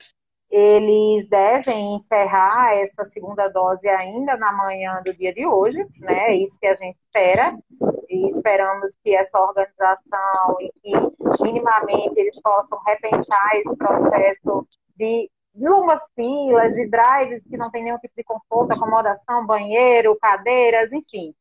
eles 0.56 1.28
devem 1.28 1.96
encerrar 1.96 2.76
essa 2.76 3.04
segunda 3.06 3.48
dose 3.48 3.90
ainda 3.90 4.38
na 4.38 4.52
manhã 4.52 5.02
do 5.04 5.12
dia 5.12 5.34
de 5.34 5.48
hoje, 5.48 5.84
né? 5.98 6.28
É 6.28 6.36
isso 6.36 6.60
que 6.60 6.68
a 6.68 6.76
gente 6.76 6.96
espera. 7.08 7.58
E 8.08 8.28
esperamos 8.28 8.96
que 9.04 9.16
essa 9.16 9.42
organização 9.42 10.58
e 10.62 10.72
que 10.80 11.44
minimamente 11.44 12.20
eles 12.20 12.40
possam 12.40 12.80
repensar 12.86 13.56
esse 13.56 13.76
processo 13.76 14.68
de 14.96 15.28
longas 15.56 16.04
filas, 16.14 16.76
de 16.76 16.88
drives 16.88 17.48
que 17.48 17.58
não 17.58 17.72
tem 17.72 17.84
nenhum 17.84 17.98
tipo 17.98 18.14
de 18.16 18.24
conforto, 18.24 18.74
acomodação, 18.74 19.48
banheiro, 19.48 20.16
cadeiras, 20.22 20.94
enfim. 20.94 21.34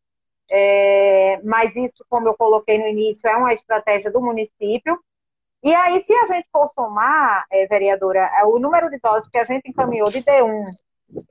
É, 0.50 1.38
mas 1.44 1.76
isso, 1.76 2.02
como 2.08 2.28
eu 2.28 2.34
coloquei 2.34 2.78
no 2.78 2.86
início, 2.86 3.28
é 3.28 3.36
uma 3.36 3.52
estratégia 3.52 4.10
do 4.10 4.22
município 4.22 4.98
e 5.62 5.74
aí, 5.74 6.00
se 6.00 6.12
a 6.14 6.26
gente 6.26 6.48
for 6.52 6.66
somar, 6.68 7.46
é, 7.50 7.66
vereadora, 7.66 8.30
é, 8.38 8.44
o 8.44 8.58
número 8.58 8.90
de 8.90 8.98
doses 8.98 9.28
que 9.28 9.38
a 9.38 9.44
gente 9.44 9.68
encaminhou 9.68 10.10
de 10.10 10.22
D1, 10.22 10.64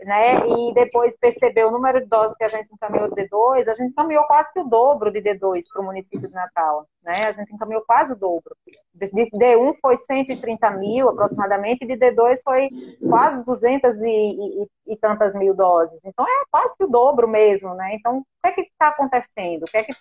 né, 0.05 0.47
e 0.47 0.73
depois 0.73 1.17
perceber 1.17 1.65
o 1.65 1.71
número 1.71 2.01
de 2.01 2.05
doses 2.05 2.37
que 2.37 2.43
a 2.43 2.49
gente 2.49 2.71
encaminhou 2.71 3.09
de 3.09 3.15
D2, 3.15 3.67
a 3.67 3.73
gente 3.73 3.91
encaminhou 3.91 4.23
quase 4.25 4.51
que 4.53 4.59
o 4.59 4.63
dobro 4.63 5.11
de 5.11 5.21
D2 5.21 5.63
para 5.71 5.81
o 5.81 5.85
município 5.85 6.27
de 6.27 6.33
Natal, 6.33 6.87
né, 7.03 7.27
a 7.27 7.31
gente 7.31 7.53
encaminhou 7.53 7.83
quase 7.85 8.13
o 8.13 8.15
dobro. 8.15 8.55
De 8.93 9.07
D1 9.09 9.75
foi 9.81 9.97
130 9.97 10.69
mil 10.71 11.09
aproximadamente, 11.09 11.83
e 11.83 11.87
de 11.87 11.97
D2 11.97 12.41
foi 12.43 12.69
quase 13.09 13.43
200 13.43 14.01
e, 14.03 14.07
e, 14.07 14.67
e 14.87 14.97
tantas 14.97 15.33
mil 15.35 15.55
doses. 15.55 15.99
Então, 16.05 16.25
é 16.25 16.43
quase 16.51 16.77
que 16.77 16.83
o 16.83 16.89
dobro 16.89 17.27
mesmo, 17.27 17.73
né, 17.73 17.95
então, 17.95 18.19
o 18.19 18.23
que 18.43 18.47
é 18.47 18.51
que 18.51 18.61
está 18.61 18.89
acontecendo? 18.89 19.63
O 19.63 19.65
que 19.65 19.77
é 19.77 19.83
que, 19.83 19.91
o 19.91 19.95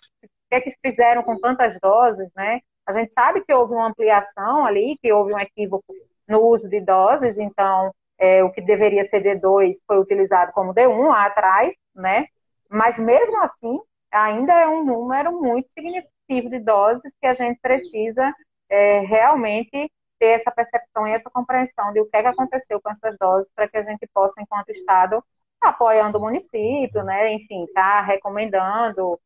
que 0.51 0.55
é 0.55 0.61
que 0.61 0.73
fizeram 0.85 1.23
com 1.23 1.39
tantas 1.39 1.79
doses, 1.81 2.29
né? 2.37 2.61
A 2.91 2.93
gente 2.93 3.15
sabe 3.15 3.43
que 3.45 3.55
houve 3.55 3.73
uma 3.73 3.87
ampliação 3.87 4.67
ali, 4.67 4.99
que 5.01 5.13
houve 5.13 5.33
um 5.33 5.39
equívoco 5.39 5.85
no 6.29 6.41
uso 6.41 6.69
de 6.69 6.81
doses, 6.81 7.39
então 7.39 7.95
é, 8.19 8.43
o 8.43 8.51
que 8.51 8.61
deveria 8.61 9.05
ser 9.05 9.23
D2 9.23 9.77
foi 9.87 9.99
utilizado 9.99 10.53
como 10.53 10.75
D1 10.75 11.09
lá 11.09 11.27
atrás, 11.27 11.73
né? 11.95 12.27
Mas 12.69 12.99
mesmo 12.99 13.41
assim, 13.43 13.79
ainda 14.11 14.53
é 14.55 14.67
um 14.69 14.85
número 14.85 15.41
muito 15.41 15.71
significativo 15.71 16.51
de 16.51 16.59
doses 16.59 17.13
que 17.21 17.27
a 17.29 17.35
gente 17.35 17.61
precisa 17.61 18.35
é, 18.69 19.01
realmente 19.01 19.91
ter 20.19 20.27
essa 20.33 20.51
percepção 20.51 21.07
e 21.07 21.13
essa 21.13 21.31
compreensão 21.31 21.93
de 21.93 22.01
o 22.01 22.07
que, 22.07 22.17
é 22.17 22.23
que 22.23 22.29
aconteceu 22.29 22.81
com 22.81 22.91
essas 22.91 23.17
doses 23.19 23.51
para 23.55 23.69
que 23.69 23.77
a 23.77 23.85
gente 23.85 24.05
possa, 24.13 24.41
enquanto 24.43 24.71
Estado, 24.71 25.25
apoiando 25.61 26.19
o 26.19 26.21
município, 26.21 27.05
né? 27.05 27.33
Enfim, 27.33 27.67
tá 27.73 28.01
recomendando 28.01 29.17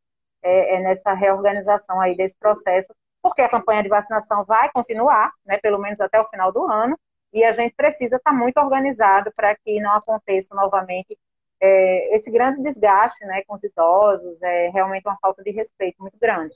é, 0.42 0.76
é 0.76 0.80
nessa 0.80 1.14
reorganização 1.14 1.98
aí 2.00 2.14
desse 2.14 2.38
processo 2.38 2.94
porque 3.24 3.40
a 3.40 3.48
campanha 3.48 3.82
de 3.82 3.88
vacinação 3.88 4.44
vai 4.44 4.70
continuar, 4.70 5.32
né, 5.46 5.56
pelo 5.56 5.78
menos 5.78 5.98
até 5.98 6.20
o 6.20 6.26
final 6.26 6.52
do 6.52 6.62
ano, 6.66 6.94
e 7.32 7.42
a 7.42 7.52
gente 7.52 7.74
precisa 7.74 8.16
estar 8.16 8.34
muito 8.34 8.58
organizado 8.58 9.32
para 9.34 9.56
que 9.56 9.80
não 9.80 9.92
aconteça 9.92 10.54
novamente 10.54 11.18
é, 11.58 12.14
esse 12.14 12.30
grande 12.30 12.62
desgaste 12.62 13.24
né, 13.24 13.42
com 13.46 13.54
os 13.54 13.64
idosos, 13.64 14.42
é 14.42 14.68
realmente 14.68 15.08
uma 15.08 15.16
falta 15.22 15.42
de 15.42 15.50
respeito 15.52 15.96
muito 16.02 16.18
grande. 16.18 16.52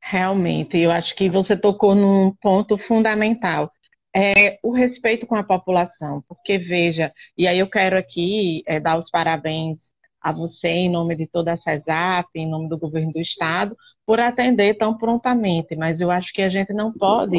Realmente, 0.00 0.78
eu 0.78 0.90
acho 0.90 1.14
que 1.14 1.28
você 1.28 1.54
tocou 1.58 1.94
num 1.94 2.34
ponto 2.40 2.78
fundamental. 2.78 3.70
É 4.16 4.56
o 4.62 4.72
respeito 4.72 5.26
com 5.26 5.36
a 5.36 5.44
população, 5.44 6.22
porque 6.26 6.56
veja, 6.56 7.12
e 7.36 7.46
aí 7.46 7.58
eu 7.58 7.68
quero 7.68 7.98
aqui 7.98 8.62
é, 8.66 8.80
dar 8.80 8.96
os 8.96 9.10
parabéns 9.10 9.92
a 10.22 10.32
você, 10.32 10.68
em 10.68 10.90
nome 10.90 11.16
de 11.16 11.26
toda 11.26 11.52
a 11.52 11.56
CESAP, 11.56 12.28
em 12.34 12.48
nome 12.48 12.68
do 12.68 12.78
governo 12.78 13.12
do 13.12 13.20
Estado, 13.20 13.76
por 14.06 14.18
atender 14.20 14.74
tão 14.74 14.96
prontamente, 14.96 15.76
mas 15.76 16.00
eu 16.00 16.10
acho 16.10 16.32
que 16.32 16.42
a 16.42 16.48
gente 16.48 16.72
não 16.72 16.92
pode 16.92 17.38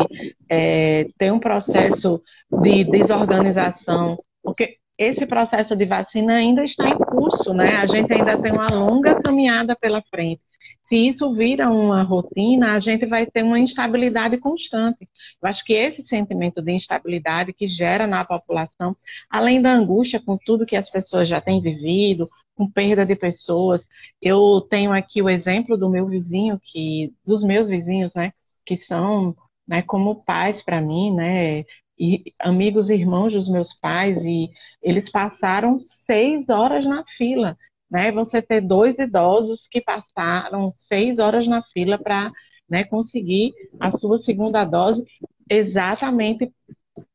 é, 0.49 1.07
ter 1.17 1.31
um 1.31 1.39
processo 1.39 2.21
de 2.63 2.83
desorganização, 2.85 4.17
porque 4.41 4.77
esse 4.97 5.25
processo 5.25 5.75
de 5.75 5.85
vacina 5.85 6.35
ainda 6.35 6.63
está 6.63 6.87
em 6.87 6.97
curso, 6.97 7.53
né? 7.53 7.75
A 7.77 7.87
gente 7.87 8.13
ainda 8.13 8.37
tem 8.37 8.51
uma 8.51 8.67
longa 8.71 9.21
caminhada 9.21 9.75
pela 9.75 10.01
frente. 10.03 10.41
Se 10.83 10.97
isso 10.97 11.33
vira 11.33 11.69
uma 11.69 12.03
rotina, 12.03 12.73
a 12.73 12.79
gente 12.79 13.05
vai 13.05 13.25
ter 13.25 13.41
uma 13.43 13.57
instabilidade 13.57 14.37
constante. 14.37 15.09
Eu 15.41 15.49
acho 15.49 15.63
que 15.63 15.73
esse 15.73 16.01
sentimento 16.01 16.61
de 16.61 16.73
instabilidade 16.73 17.53
que 17.53 17.67
gera 17.67 18.05
na 18.05 18.25
população, 18.25 18.95
além 19.29 19.61
da 19.61 19.71
angústia 19.71 20.21
com 20.21 20.37
tudo 20.37 20.65
que 20.65 20.75
as 20.75 20.91
pessoas 20.91 21.29
já 21.29 21.39
têm 21.39 21.61
vivido, 21.61 22.27
com 22.55 22.69
perda 22.69 23.05
de 23.05 23.15
pessoas. 23.15 23.85
Eu 24.21 24.61
tenho 24.69 24.91
aqui 24.91 25.21
o 25.21 25.29
exemplo 25.29 25.77
do 25.77 25.89
meu 25.89 26.05
vizinho, 26.05 26.59
que 26.61 27.15
dos 27.25 27.43
meus 27.43 27.67
vizinhos, 27.67 28.13
né, 28.13 28.33
que 28.65 28.77
são, 28.77 29.35
né, 29.67 29.81
como 29.81 30.23
pais 30.25 30.61
para 30.61 30.81
mim, 30.81 31.13
né, 31.13 31.63
e 31.97 32.33
amigos 32.39 32.89
e 32.89 32.95
irmãos 32.95 33.33
dos 33.33 33.47
meus 33.47 33.73
pais, 33.73 34.23
e 34.25 34.49
eles 34.81 35.09
passaram 35.09 35.79
seis 35.79 36.49
horas 36.49 36.85
na 36.85 37.05
fila, 37.05 37.57
né? 37.93 38.11
Você 38.11 38.41
ter 38.41 38.59
dois 38.59 38.97
idosos 38.97 39.67
que 39.67 39.79
passaram 39.79 40.73
seis 40.75 41.19
horas 41.19 41.47
na 41.47 41.61
fila 41.61 41.95
para 41.95 42.31
né, 42.67 42.83
conseguir 42.83 43.53
a 43.79 43.91
sua 43.91 44.17
segunda 44.17 44.65
dose, 44.65 45.05
exatamente 45.47 46.51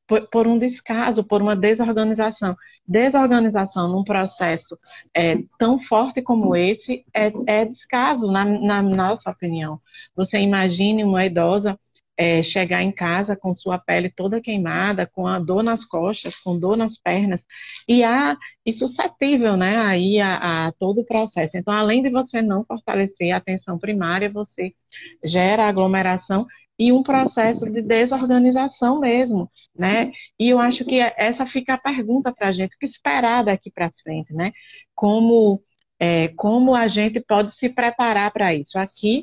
por, 0.06 0.28
por, 0.28 0.46
um 0.46 0.56
descaso, 0.56 1.24
por 1.24 1.42
uma 1.42 1.56
desorganização. 1.56 2.54
Desorganização 2.86 3.88
num 3.88 4.04
processo 4.04 4.78
é, 5.12 5.38
tão 5.58 5.80
forte 5.80 6.22
como 6.22 6.54
esse 6.54 7.04
é, 7.12 7.32
é 7.48 7.64
descaso, 7.64 8.30
na, 8.30 8.44
na, 8.44 8.80
nossa 8.80 9.30
opinião. 9.30 9.80
Você 10.14 10.38
imagine 10.38 11.02
uma 11.02 11.26
idosa 11.26 11.76
é, 12.18 12.42
chegar 12.42 12.82
em 12.82 12.90
casa 12.90 13.36
com 13.36 13.54
sua 13.54 13.78
pele 13.78 14.10
toda 14.10 14.40
queimada, 14.40 15.06
com 15.06 15.26
a 15.26 15.38
dor 15.38 15.62
nas 15.62 15.84
costas, 15.84 16.36
com 16.36 16.58
dor 16.58 16.76
nas 16.76 16.98
pernas, 16.98 17.44
e, 17.86 18.02
a, 18.02 18.36
e 18.66 18.72
suscetível 18.72 19.56
né, 19.56 19.78
aí 19.78 20.18
a, 20.20 20.66
a 20.66 20.72
todo 20.72 21.02
o 21.02 21.04
processo. 21.04 21.56
Então, 21.56 21.72
além 21.72 22.02
de 22.02 22.10
você 22.10 22.42
não 22.42 22.64
fortalecer 22.64 23.32
a 23.32 23.36
atenção 23.36 23.78
primária, 23.78 24.28
você 24.28 24.74
gera 25.24 25.68
aglomeração 25.68 26.44
e 26.76 26.92
um 26.92 27.02
processo 27.02 27.68
de 27.70 27.82
desorganização 27.82 29.00
mesmo, 29.00 29.50
né? 29.74 30.12
E 30.38 30.48
eu 30.48 30.58
acho 30.60 30.84
que 30.84 31.00
essa 31.16 31.44
fica 31.46 31.74
a 31.74 31.78
pergunta 31.78 32.32
para 32.32 32.48
a 32.48 32.52
gente, 32.52 32.74
o 32.76 32.78
que 32.78 32.86
esperar 32.86 33.44
daqui 33.44 33.70
para 33.70 33.92
frente, 34.02 34.32
né? 34.34 34.52
Como, 34.94 35.62
é, 35.98 36.28
como 36.36 36.74
a 36.74 36.86
gente 36.88 37.20
pode 37.20 37.52
se 37.56 37.68
preparar 37.68 38.32
para 38.32 38.54
isso? 38.54 38.78
Aqui, 38.78 39.22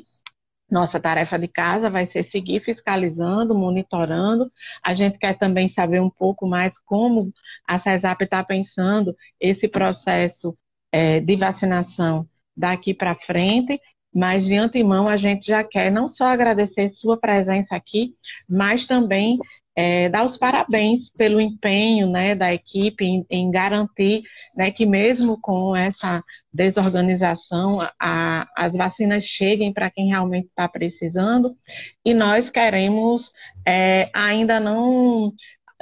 nossa 0.70 0.98
tarefa 0.98 1.38
de 1.38 1.48
casa 1.48 1.88
vai 1.88 2.04
ser 2.06 2.22
seguir 2.22 2.60
fiscalizando, 2.60 3.54
monitorando. 3.54 4.50
A 4.82 4.94
gente 4.94 5.18
quer 5.18 5.38
também 5.38 5.68
saber 5.68 6.00
um 6.00 6.10
pouco 6.10 6.46
mais 6.46 6.78
como 6.78 7.32
a 7.66 7.78
CESAP 7.78 8.24
está 8.24 8.42
pensando 8.42 9.16
esse 9.40 9.68
processo 9.68 10.52
é, 10.90 11.20
de 11.20 11.36
vacinação 11.36 12.28
daqui 12.56 12.94
para 12.94 13.14
frente 13.14 13.80
mas 14.16 14.46
de 14.46 14.54
antemão 14.54 15.06
a 15.06 15.18
gente 15.18 15.46
já 15.46 15.62
quer 15.62 15.92
não 15.92 16.08
só 16.08 16.28
agradecer 16.28 16.88
sua 16.88 17.18
presença 17.18 17.76
aqui, 17.76 18.14
mas 18.48 18.86
também 18.86 19.38
é, 19.76 20.08
dar 20.08 20.24
os 20.24 20.38
parabéns 20.38 21.10
pelo 21.10 21.38
empenho 21.38 22.08
né, 22.10 22.34
da 22.34 22.52
equipe 22.52 23.04
em, 23.04 23.26
em 23.28 23.50
garantir 23.50 24.22
né, 24.56 24.70
que 24.70 24.86
mesmo 24.86 25.38
com 25.38 25.76
essa 25.76 26.24
desorganização, 26.50 27.86
a, 28.00 28.48
as 28.56 28.72
vacinas 28.72 29.24
cheguem 29.24 29.74
para 29.74 29.90
quem 29.90 30.08
realmente 30.08 30.46
está 30.46 30.66
precisando. 30.66 31.54
E 32.02 32.14
nós 32.14 32.48
queremos, 32.48 33.30
é, 33.66 34.08
ainda 34.14 34.58
não, 34.58 35.30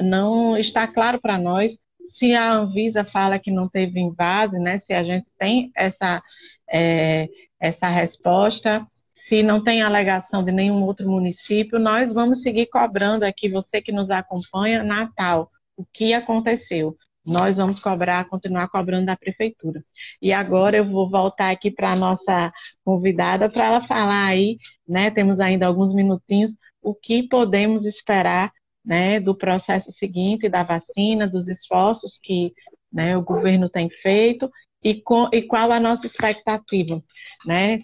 não 0.00 0.56
está 0.56 0.88
claro 0.88 1.20
para 1.20 1.38
nós 1.38 1.78
se 2.04 2.34
a 2.34 2.52
Anvisa 2.52 3.04
fala 3.04 3.38
que 3.38 3.50
não 3.50 3.68
teve 3.68 4.00
invase, 4.00 4.58
né, 4.58 4.76
se 4.76 4.92
a 4.92 5.04
gente 5.04 5.26
tem 5.38 5.70
essa, 5.76 6.20
é, 6.68 7.28
essa 7.60 7.88
resposta, 7.88 8.84
se 9.14 9.42
não 9.42 9.62
tem 9.62 9.82
alegação 9.82 10.42
de 10.44 10.52
nenhum 10.52 10.82
outro 10.82 11.08
município, 11.08 11.78
nós 11.78 12.12
vamos 12.12 12.42
seguir 12.42 12.66
cobrando 12.66 13.24
aqui, 13.24 13.48
você 13.48 13.80
que 13.80 13.92
nos 13.92 14.10
acompanha, 14.10 14.82
Natal, 14.82 15.50
o 15.76 15.84
que 15.84 16.12
aconteceu. 16.12 16.96
Nós 17.24 17.56
vamos 17.56 17.80
cobrar, 17.80 18.28
continuar 18.28 18.68
cobrando 18.68 19.06
da 19.06 19.16
prefeitura. 19.16 19.82
E 20.20 20.32
agora 20.32 20.76
eu 20.76 20.84
vou 20.84 21.08
voltar 21.08 21.50
aqui 21.50 21.70
para 21.70 21.92
a 21.92 21.96
nossa 21.96 22.50
convidada 22.84 23.48
para 23.48 23.64
ela 23.64 23.86
falar 23.86 24.26
aí, 24.26 24.58
né? 24.86 25.10
Temos 25.10 25.40
ainda 25.40 25.66
alguns 25.66 25.94
minutinhos, 25.94 26.54
o 26.82 26.94
que 26.94 27.26
podemos 27.26 27.86
esperar 27.86 28.52
né, 28.84 29.18
do 29.18 29.34
processo 29.34 29.90
seguinte 29.90 30.48
da 30.48 30.62
vacina, 30.62 31.26
dos 31.26 31.48
esforços 31.48 32.18
que 32.22 32.52
né, 32.92 33.16
o 33.16 33.22
governo 33.22 33.70
tem 33.70 33.88
feito 33.88 34.50
e, 34.82 35.00
com, 35.00 35.28
e 35.32 35.42
qual 35.42 35.72
a 35.72 35.80
nossa 35.80 36.06
expectativa, 36.06 37.02
né? 37.46 37.80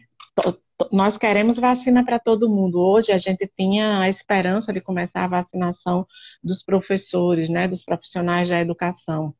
Nós 0.90 1.18
queremos 1.18 1.58
vacina 1.58 2.04
para 2.04 2.18
todo 2.18 2.48
mundo. 2.48 2.80
Hoje 2.80 3.12
a 3.12 3.18
gente 3.18 3.50
tinha 3.56 4.00
a 4.00 4.08
esperança 4.08 4.72
de 4.72 4.80
começar 4.80 5.24
a 5.24 5.28
vacinação 5.28 6.06
dos 6.42 6.62
professores, 6.62 7.48
né, 7.48 7.68
dos 7.68 7.82
profissionais 7.82 8.48
da 8.48 8.60
educação. 8.60 9.34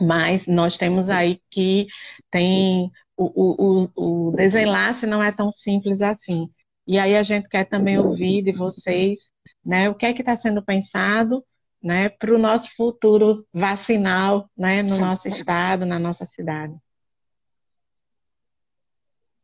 Mas 0.00 0.46
nós 0.46 0.76
temos 0.76 1.08
aí 1.08 1.40
que 1.50 1.86
tem 2.30 2.90
o, 3.16 3.86
o, 3.96 4.28
o 4.28 4.32
desenlace 4.32 5.06
não 5.06 5.22
é 5.22 5.30
tão 5.30 5.52
simples 5.52 6.02
assim. 6.02 6.48
E 6.86 6.98
aí 6.98 7.14
a 7.16 7.22
gente 7.22 7.48
quer 7.48 7.64
também 7.64 7.98
ouvir 7.98 8.42
de 8.42 8.52
vocês, 8.52 9.30
né, 9.64 9.88
o 9.88 9.94
que 9.94 10.06
é 10.06 10.12
que 10.12 10.22
está 10.22 10.34
sendo 10.34 10.62
pensado, 10.64 11.44
né, 11.80 12.08
para 12.08 12.34
o 12.34 12.38
nosso 12.38 12.68
futuro 12.76 13.46
vacinal, 13.52 14.50
né, 14.56 14.82
no 14.82 14.98
nosso 14.98 15.28
estado, 15.28 15.86
na 15.86 15.98
nossa 15.98 16.26
cidade. 16.26 16.74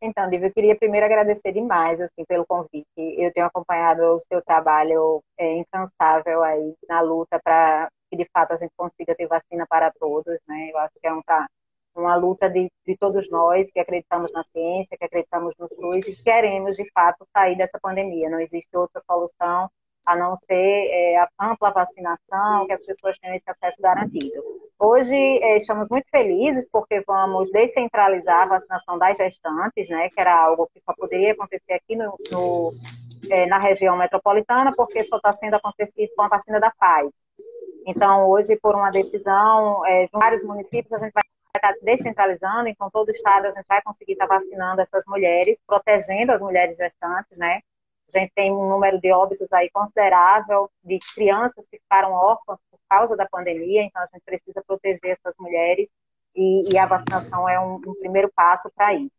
Então, 0.00 0.30
Diva, 0.30 0.46
eu 0.46 0.52
queria 0.52 0.76
primeiro 0.76 1.06
agradecer 1.06 1.52
demais 1.52 2.00
assim, 2.00 2.24
pelo 2.26 2.46
convite. 2.46 2.86
Eu 2.96 3.32
tenho 3.32 3.46
acompanhado 3.46 4.02
o 4.14 4.20
seu 4.20 4.40
trabalho 4.42 5.22
é, 5.36 5.56
incansável 5.56 6.42
aí 6.44 6.74
na 6.88 7.00
luta 7.00 7.40
para 7.42 7.88
que, 8.10 8.16
de 8.16 8.28
fato, 8.32 8.52
a 8.52 8.56
gente 8.56 8.72
consiga 8.76 9.14
ter 9.16 9.26
vacina 9.26 9.66
para 9.68 9.90
todos. 9.92 10.38
Né? 10.46 10.70
Eu 10.72 10.78
acho 10.78 10.94
que 11.00 11.06
é 11.06 11.12
um, 11.12 11.20
uma 11.96 12.14
luta 12.14 12.48
de, 12.48 12.70
de 12.86 12.96
todos 12.96 13.28
nós 13.28 13.70
que 13.72 13.80
acreditamos 13.80 14.32
na 14.32 14.42
ciência, 14.44 14.96
que 14.96 15.04
acreditamos 15.04 15.54
no 15.58 15.66
SUS 15.68 16.06
e 16.06 16.22
queremos, 16.22 16.76
de 16.76 16.84
fato, 16.92 17.26
sair 17.36 17.56
dessa 17.56 17.78
pandemia. 17.80 18.30
Não 18.30 18.40
existe 18.40 18.76
outra 18.76 19.02
solução 19.04 19.68
a 20.08 20.16
não 20.16 20.34
ser 20.38 20.88
é, 20.90 21.18
a 21.18 21.28
ampla 21.38 21.70
vacinação, 21.70 22.66
que 22.66 22.72
as 22.72 22.82
pessoas 22.82 23.18
tenham 23.18 23.36
esse 23.36 23.48
acesso 23.48 23.76
garantido. 23.80 24.42
Hoje 24.78 25.14
é, 25.14 25.58
estamos 25.58 25.86
muito 25.90 26.08
felizes 26.10 26.66
porque 26.72 27.02
vamos 27.06 27.50
descentralizar 27.52 28.44
a 28.44 28.46
vacinação 28.46 28.98
das 28.98 29.18
gestantes, 29.18 29.86
né, 29.90 30.08
que 30.08 30.18
era 30.18 30.34
algo 30.34 30.66
que 30.72 30.80
só 30.80 30.94
poderia 30.94 31.32
acontecer 31.32 31.74
aqui 31.74 31.94
no, 31.94 32.16
no 32.30 32.72
é, 33.30 33.44
na 33.46 33.58
região 33.58 33.98
metropolitana, 33.98 34.72
porque 34.74 35.04
só 35.04 35.16
está 35.16 35.34
sendo 35.34 35.56
acontecido 35.56 36.08
com 36.16 36.22
a 36.22 36.28
vacina 36.28 36.58
da 36.58 36.70
Pfizer. 36.70 37.12
Então, 37.86 38.28
hoje, 38.30 38.56
por 38.56 38.74
uma 38.74 38.90
decisão 38.90 39.84
é, 39.86 40.04
de 40.04 40.12
vários 40.12 40.42
municípios, 40.42 40.92
a 40.92 40.98
gente 40.98 41.12
vai 41.12 41.22
estar 41.54 41.74
descentralizando, 41.82 42.68
então 42.68 42.88
todo 42.90 43.08
o 43.08 43.10
estado 43.10 43.46
a 43.46 43.50
gente 43.50 43.66
vai 43.68 43.82
conseguir 43.82 44.12
estar 44.12 44.26
vacinando 44.26 44.80
essas 44.80 45.04
mulheres, 45.06 45.62
protegendo 45.66 46.32
as 46.32 46.40
mulheres 46.40 46.76
gestantes, 46.78 47.36
né, 47.36 47.60
a 48.14 48.18
gente 48.18 48.32
tem 48.34 48.52
um 48.52 48.68
número 48.68 49.00
de 49.00 49.12
óbitos 49.12 49.52
aí 49.52 49.68
considerável 49.70 50.70
de 50.82 50.98
crianças 51.14 51.66
que 51.68 51.78
ficaram 51.78 52.12
órfãs 52.12 52.58
por 52.70 52.80
causa 52.88 53.16
da 53.16 53.26
pandemia, 53.26 53.82
então 53.82 54.02
a 54.02 54.06
gente 54.06 54.24
precisa 54.24 54.62
proteger 54.66 55.18
essas 55.18 55.34
mulheres 55.38 55.90
e, 56.34 56.72
e 56.72 56.78
a 56.78 56.86
vacinação 56.86 57.48
é 57.48 57.58
um, 57.60 57.74
um 57.74 57.94
primeiro 58.00 58.30
passo 58.34 58.70
para 58.74 58.94
isso. 58.94 59.18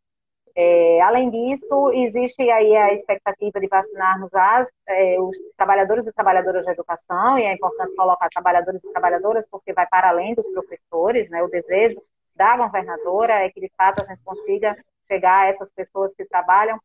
É, 0.56 1.00
além 1.02 1.30
disso, 1.30 1.92
existe 1.94 2.42
aí 2.50 2.76
a 2.76 2.94
expectativa 2.94 3.60
de 3.60 3.68
vacinarmos 3.68 4.34
as, 4.34 4.70
é, 4.88 5.20
os 5.20 5.38
trabalhadores 5.56 6.08
e 6.08 6.14
trabalhadoras 6.14 6.66
da 6.66 6.72
educação, 6.72 7.38
e 7.38 7.44
é 7.44 7.54
importante 7.54 7.96
colocar 7.96 8.30
trabalhadores 8.30 8.84
e 8.84 8.92
trabalhadoras 8.92 9.48
porque 9.50 9.74
vai 9.74 9.88
para 9.88 10.10
além 10.10 10.34
dos 10.34 10.48
professores, 10.48 11.30
né, 11.30 11.44
o 11.44 11.48
desejo 11.48 12.02
da 12.36 12.58
governadora 12.58 13.44
é 13.44 13.50
que, 13.50 13.60
de 13.60 13.72
fato, 13.78 14.02
a 14.02 14.06
gente 14.08 14.24
consiga 14.24 14.76
chegar 15.08 15.44
a 15.44 15.48
essas 15.48 15.72
pessoas 15.74 16.14
que 16.14 16.26
trabalham 16.26 16.80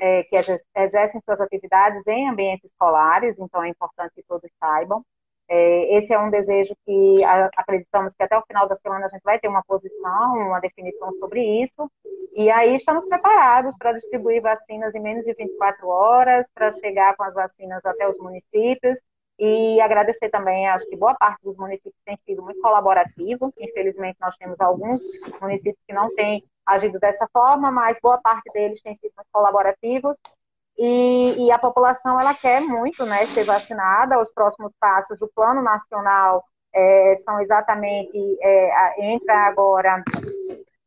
é, 0.00 0.22
que 0.24 0.36
exercem 0.76 1.20
suas 1.24 1.40
atividades 1.40 2.06
em 2.06 2.28
ambientes 2.28 2.70
escolares, 2.70 3.38
então 3.38 3.62
é 3.62 3.68
importante 3.68 4.14
que 4.14 4.22
todos 4.22 4.50
saibam. 4.58 5.04
É, 5.48 5.98
esse 5.98 6.12
é 6.12 6.18
um 6.18 6.30
desejo 6.30 6.74
que 6.86 7.22
a, 7.24 7.50
acreditamos 7.56 8.14
que 8.14 8.22
até 8.22 8.36
o 8.38 8.44
final 8.46 8.68
da 8.68 8.76
semana 8.76 9.06
a 9.06 9.08
gente 9.08 9.22
vai 9.22 9.38
ter 9.38 9.48
uma 9.48 9.62
posição, 9.64 10.34
uma 10.34 10.60
definição 10.60 11.12
sobre 11.18 11.42
isso, 11.62 11.90
e 12.34 12.50
aí 12.50 12.74
estamos 12.74 13.06
preparados 13.06 13.76
para 13.76 13.92
distribuir 13.92 14.40
vacinas 14.40 14.94
em 14.94 15.00
menos 15.00 15.24
de 15.24 15.34
24 15.34 15.86
horas, 15.88 16.50
para 16.54 16.72
chegar 16.72 17.14
com 17.16 17.24
as 17.24 17.34
vacinas 17.34 17.84
até 17.84 18.08
os 18.08 18.18
municípios, 18.18 19.00
e 19.38 19.80
agradecer 19.80 20.28
também, 20.30 20.68
acho 20.68 20.88
que 20.88 20.96
boa 20.96 21.14
parte 21.14 21.42
dos 21.42 21.56
municípios 21.56 22.00
tem 22.04 22.16
sido 22.24 22.42
muito 22.42 22.60
colaborativo. 22.60 23.52
Infelizmente, 23.58 24.16
nós 24.20 24.36
temos 24.36 24.60
alguns 24.60 25.00
municípios 25.40 25.82
que 25.86 25.92
não 25.92 26.14
têm 26.14 26.44
agido 26.66 26.98
dessa 26.98 27.28
forma, 27.32 27.70
mas 27.70 27.98
boa 28.02 28.18
parte 28.18 28.50
deles 28.52 28.82
tem 28.82 28.96
sido 28.96 29.12
colaborativos. 29.32 30.18
E, 30.78 31.46
e, 31.46 31.52
a 31.52 31.58
população 31.58 32.18
ela 32.18 32.34
quer 32.34 32.60
muito 32.60 33.04
né, 33.04 33.26
ser 33.26 33.44
vacinada. 33.44 34.18
Os 34.18 34.32
próximos 34.32 34.72
passos 34.80 35.18
do 35.18 35.28
Plano 35.34 35.62
Nacional 35.62 36.42
é, 36.74 37.14
são 37.18 37.40
exatamente 37.40 38.18
é, 38.42 39.12
entra 39.12 39.34
agora 39.48 40.02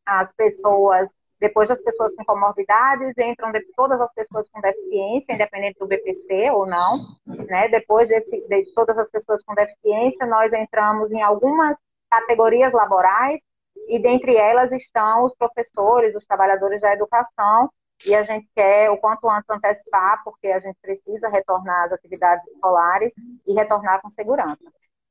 as 0.06 0.32
pessoas 0.34 1.14
depois 1.40 1.70
das 1.70 1.82
pessoas 1.82 2.16
com 2.16 2.24
comorbidades, 2.24 3.14
entram 3.18 3.52
de, 3.52 3.62
todas 3.76 4.00
as 4.00 4.14
pessoas 4.14 4.50
com 4.50 4.62
deficiência, 4.62 5.34
independente 5.34 5.78
do 5.80 5.88
BPC 5.88 6.50
ou 6.52 6.66
não. 6.66 6.98
Né? 7.26 7.68
Depois 7.70 8.10
desse, 8.10 8.48
de 8.48 8.74
todas 8.74 8.98
as 8.98 9.10
pessoas 9.10 9.44
com 9.44 9.54
deficiência, 9.54 10.26
nós 10.26 10.52
entramos 10.54 11.12
em 11.12 11.22
algumas 11.22 11.78
categorias 12.10 12.74
laborais, 12.74 13.42
e 13.88 14.00
dentre 14.00 14.36
elas 14.36 14.72
estão 14.72 15.26
os 15.26 15.36
professores, 15.36 16.16
os 16.16 16.26
trabalhadores 16.26 16.82
da 16.82 16.94
educação, 16.94 17.70
e 18.06 18.14
a 18.14 18.24
gente 18.24 18.48
quer 18.56 18.90
o 18.90 18.98
quanto 18.98 19.30
antes 19.30 19.50
antecipar, 19.50 20.22
porque 20.24 20.48
a 20.48 20.60
gente 20.60 20.78
precisa 20.82 21.30
retornar 21.30 21.86
às 21.86 21.94
atividades 21.94 22.46
escolares 22.48 23.14
e 23.48 23.54
retornar 23.54 24.02
com 24.02 24.12
segurança. 24.12 24.64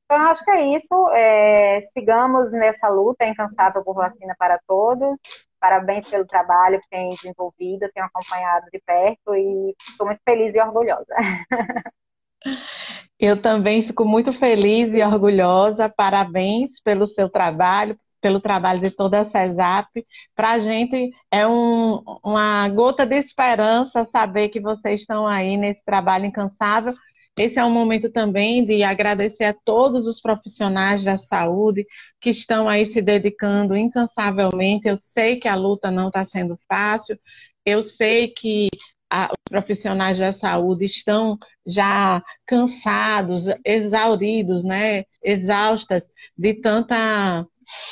Então, 0.05 0.21
acho 0.27 0.43
que 0.43 0.51
é 0.51 0.61
isso. 0.75 1.09
É, 1.13 1.81
sigamos 1.93 2.51
nessa 2.51 2.87
luta 2.87 3.25
incansável 3.25 3.83
por 3.83 3.95
vacina 3.95 4.35
para 4.37 4.59
todos. 4.67 5.17
Parabéns 5.59 6.07
pelo 6.07 6.27
trabalho 6.27 6.79
que 6.79 6.89
tem 6.89 7.15
desenvolvido, 7.15 7.89
tenho 7.91 8.05
acompanhado 8.05 8.67
de 8.71 8.79
perto 8.85 9.35
e 9.35 9.75
estou 9.89 10.05
muito 10.05 10.21
feliz 10.23 10.53
e 10.53 10.61
orgulhosa. 10.61 11.15
Eu 13.17 13.41
também 13.41 13.87
fico 13.87 14.05
muito 14.05 14.31
feliz 14.33 14.93
e 14.93 15.01
orgulhosa. 15.01 15.89
Parabéns 15.89 16.79
pelo 16.81 17.07
seu 17.07 17.27
trabalho, 17.27 17.97
pelo 18.25 18.39
trabalho 18.39 18.79
de 18.79 18.89
toda 18.89 19.19
a 19.19 19.23
CESAP. 19.23 20.03
Para 20.35 20.53
a 20.53 20.59
gente 20.59 21.11
é 21.29 21.45
um, 21.45 22.01
uma 22.23 22.67
gota 22.69 23.05
de 23.05 23.15
esperança 23.17 24.03
saber 24.11 24.49
que 24.49 24.59
vocês 24.59 25.01
estão 25.01 25.27
aí 25.27 25.55
nesse 25.55 25.85
trabalho 25.85 26.25
incansável 26.25 26.95
esse 27.37 27.59
é 27.59 27.65
um 27.65 27.69
momento 27.69 28.09
também 28.09 28.65
de 28.65 28.81
agradecer 28.81 29.43
a 29.43 29.53
todos 29.53 30.07
os 30.07 30.21
profissionais 30.21 31.03
da 31.03 31.17
saúde 31.17 31.85
que 32.21 32.29
estão 32.29 32.69
aí 32.69 32.85
se 32.85 33.01
dedicando 33.01 33.75
incansavelmente. 33.75 34.87
Eu 34.87 34.97
sei 34.97 35.35
que 35.35 35.47
a 35.47 35.53
luta 35.53 35.91
não 35.91 36.07
está 36.07 36.23
sendo 36.23 36.57
fácil, 36.65 37.19
eu 37.65 37.83
sei 37.83 38.29
que 38.29 38.69
a, 39.11 39.25
os 39.25 39.49
profissionais 39.49 40.17
da 40.17 40.31
saúde 40.31 40.85
estão 40.85 41.37
já 41.67 42.23
cansados, 42.45 43.45
exauridos, 43.65 44.63
né, 44.63 45.03
exaustas 45.21 46.09
de 46.37 46.53
tanta 46.53 47.45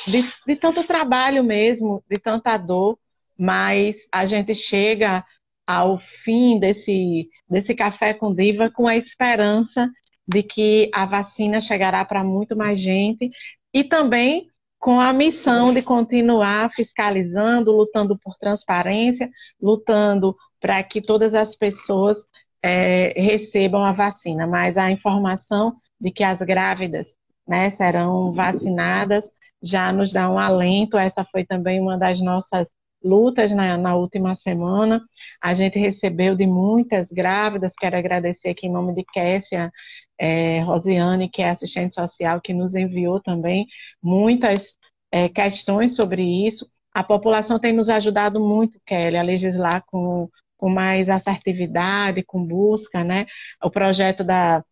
de, 0.06 0.24
de 0.46 0.56
tanto 0.56 0.84
trabalho 0.84 1.42
mesmo, 1.42 2.02
de 2.08 2.18
tanta 2.18 2.56
dor, 2.56 2.98
mas 3.38 3.96
a 4.12 4.26
gente 4.26 4.54
chega 4.54 5.24
ao 5.66 5.98
fim 5.98 6.58
desse, 6.58 7.26
desse 7.48 7.74
café 7.74 8.12
com 8.14 8.34
diva 8.34 8.70
com 8.70 8.86
a 8.86 8.96
esperança 8.96 9.90
de 10.26 10.42
que 10.42 10.90
a 10.92 11.04
vacina 11.06 11.60
chegará 11.60 12.04
para 12.04 12.22
muito 12.22 12.56
mais 12.56 12.78
gente 12.78 13.30
e 13.72 13.84
também 13.84 14.48
com 14.78 15.00
a 15.00 15.12
missão 15.12 15.72
de 15.72 15.82
continuar 15.82 16.70
fiscalizando, 16.70 17.72
lutando 17.72 18.18
por 18.18 18.36
transparência, 18.36 19.30
lutando 19.60 20.36
para 20.60 20.82
que 20.82 21.00
todas 21.00 21.34
as 21.34 21.56
pessoas 21.56 22.18
é, 22.62 23.14
recebam 23.16 23.82
a 23.82 23.92
vacina, 23.92 24.46
mas 24.46 24.76
a 24.76 24.90
informação 24.90 25.76
de 26.00 26.10
que 26.10 26.22
as 26.22 26.40
grávidas 26.40 27.14
né, 27.46 27.70
serão 27.70 28.32
vacinadas 28.32 29.30
já 29.64 29.92
nos 29.92 30.12
dá 30.12 30.30
um 30.30 30.38
alento. 30.38 30.98
Essa 30.98 31.24
foi 31.24 31.44
também 31.44 31.80
uma 31.80 31.98
das 31.98 32.20
nossas 32.20 32.68
lutas 33.02 33.52
na, 33.52 33.76
na, 33.76 33.94
última 33.96 34.34
semana. 34.34 35.02
A 35.42 35.54
gente 35.54 35.78
recebeu 35.78 36.34
de 36.34 36.46
muitas 36.46 37.10
grávidas, 37.10 37.74
quero 37.78 37.96
agradecer 37.96 38.48
aqui 38.50 38.66
em 38.66 38.72
nome 38.72 38.94
de 38.94 39.04
Kessia, 39.04 39.70
é, 40.18 40.60
Rosiane, 40.60 41.28
que 41.28 41.42
é 41.42 41.50
assistente 41.50 41.94
social, 41.94 42.40
que 42.40 42.54
nos 42.54 42.74
enviou 42.74 43.20
também 43.20 43.66
muitas 44.02 44.76
é, 45.12 45.28
questões 45.28 45.94
sobre 45.94 46.22
isso. 46.46 46.66
A 46.94 47.02
população 47.02 47.58
tem 47.58 47.72
nos 47.72 47.88
ajudado 47.88 48.40
muito, 48.40 48.80
Kelly, 48.86 49.16
a 49.16 49.22
legislar 49.22 49.84
com, 49.86 50.28
com 50.56 50.68
mais 50.70 51.08
assertividade, 51.08 52.22
com 52.22 52.44
busca, 52.44 53.04
né? 53.04 53.26
O 53.62 53.70
projeto 53.70 54.24
da, 54.24 54.64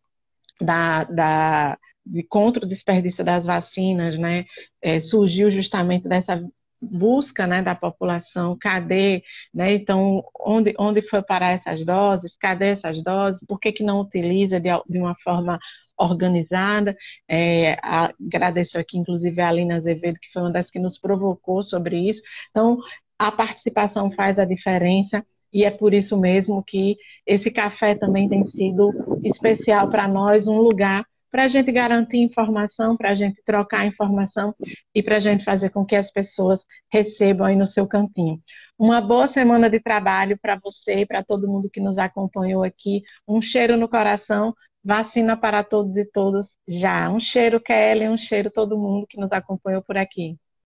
da, 0.60 1.04
da 1.04 1.78
de 2.04 2.22
contra 2.22 2.64
o 2.64 2.68
desperdício 2.68 3.24
das 3.24 3.44
vacinas, 3.44 4.18
né, 4.18 4.44
é, 4.80 5.00
surgiu 5.00 5.50
justamente 5.50 6.08
dessa 6.08 6.42
busca 6.90 7.46
né, 7.46 7.62
da 7.62 7.74
população, 7.74 8.56
cadê, 8.60 9.22
né, 9.54 9.72
então, 9.74 10.24
onde, 10.40 10.74
onde 10.78 11.02
foi 11.02 11.22
parar 11.22 11.52
essas 11.52 11.84
doses, 11.84 12.36
cadê 12.36 12.70
essas 12.70 13.02
doses, 13.02 13.44
por 13.46 13.60
que, 13.60 13.72
que 13.72 13.84
não 13.84 14.00
utiliza 14.00 14.58
de, 14.58 14.68
de 14.88 14.98
uma 14.98 15.14
forma 15.22 15.58
organizada, 15.96 16.96
é, 17.28 17.78
agradeço 17.82 18.78
aqui 18.78 18.98
inclusive 18.98 19.40
a 19.40 19.48
Alina 19.48 19.76
Azevedo, 19.76 20.18
que 20.18 20.32
foi 20.32 20.42
uma 20.42 20.50
das 20.50 20.70
que 20.70 20.78
nos 20.80 20.98
provocou 20.98 21.62
sobre 21.62 21.96
isso, 22.08 22.20
então, 22.50 22.78
a 23.18 23.30
participação 23.30 24.10
faz 24.10 24.38
a 24.40 24.44
diferença, 24.44 25.24
e 25.52 25.64
é 25.64 25.70
por 25.70 25.92
isso 25.94 26.16
mesmo 26.16 26.64
que 26.64 26.96
esse 27.26 27.50
café 27.50 27.94
também 27.94 28.28
tem 28.28 28.42
sido 28.42 28.90
especial 29.22 29.88
para 29.88 30.08
nós, 30.08 30.48
um 30.48 30.58
lugar 30.58 31.04
para 31.32 31.44
a 31.44 31.48
gente 31.48 31.72
garantir 31.72 32.18
informação, 32.18 32.96
para 32.96 33.10
a 33.10 33.14
gente 33.14 33.42
trocar 33.44 33.86
informação 33.86 34.54
e 34.94 35.02
para 35.02 35.16
a 35.16 35.20
gente 35.20 35.44
fazer 35.44 35.70
com 35.70 35.84
que 35.84 35.96
as 35.96 36.10
pessoas 36.10 36.60
recebam 36.92 37.46
aí 37.46 37.56
no 37.56 37.66
seu 37.66 37.86
cantinho. 37.88 38.40
Uma 38.78 39.00
boa 39.00 39.26
semana 39.26 39.70
de 39.70 39.80
trabalho 39.80 40.38
para 40.38 40.56
você 40.56 41.00
e 41.00 41.06
para 41.06 41.24
todo 41.24 41.48
mundo 41.48 41.70
que 41.70 41.80
nos 41.80 41.98
acompanhou 41.98 42.62
aqui. 42.62 43.02
Um 43.26 43.40
cheiro 43.40 43.76
no 43.76 43.88
coração. 43.88 44.54
Vacina 44.84 45.36
para 45.36 45.62
todos 45.64 45.96
e 45.96 46.04
todas 46.04 46.56
já. 46.68 47.08
Um 47.10 47.20
cheiro, 47.20 47.60
Kelly, 47.60 48.08
um 48.08 48.18
cheiro 48.18 48.50
todo 48.50 48.78
mundo 48.78 49.06
que 49.08 49.18
nos 49.18 49.30
acompanhou 49.32 49.82
por 49.82 49.96
aqui. 49.96 50.36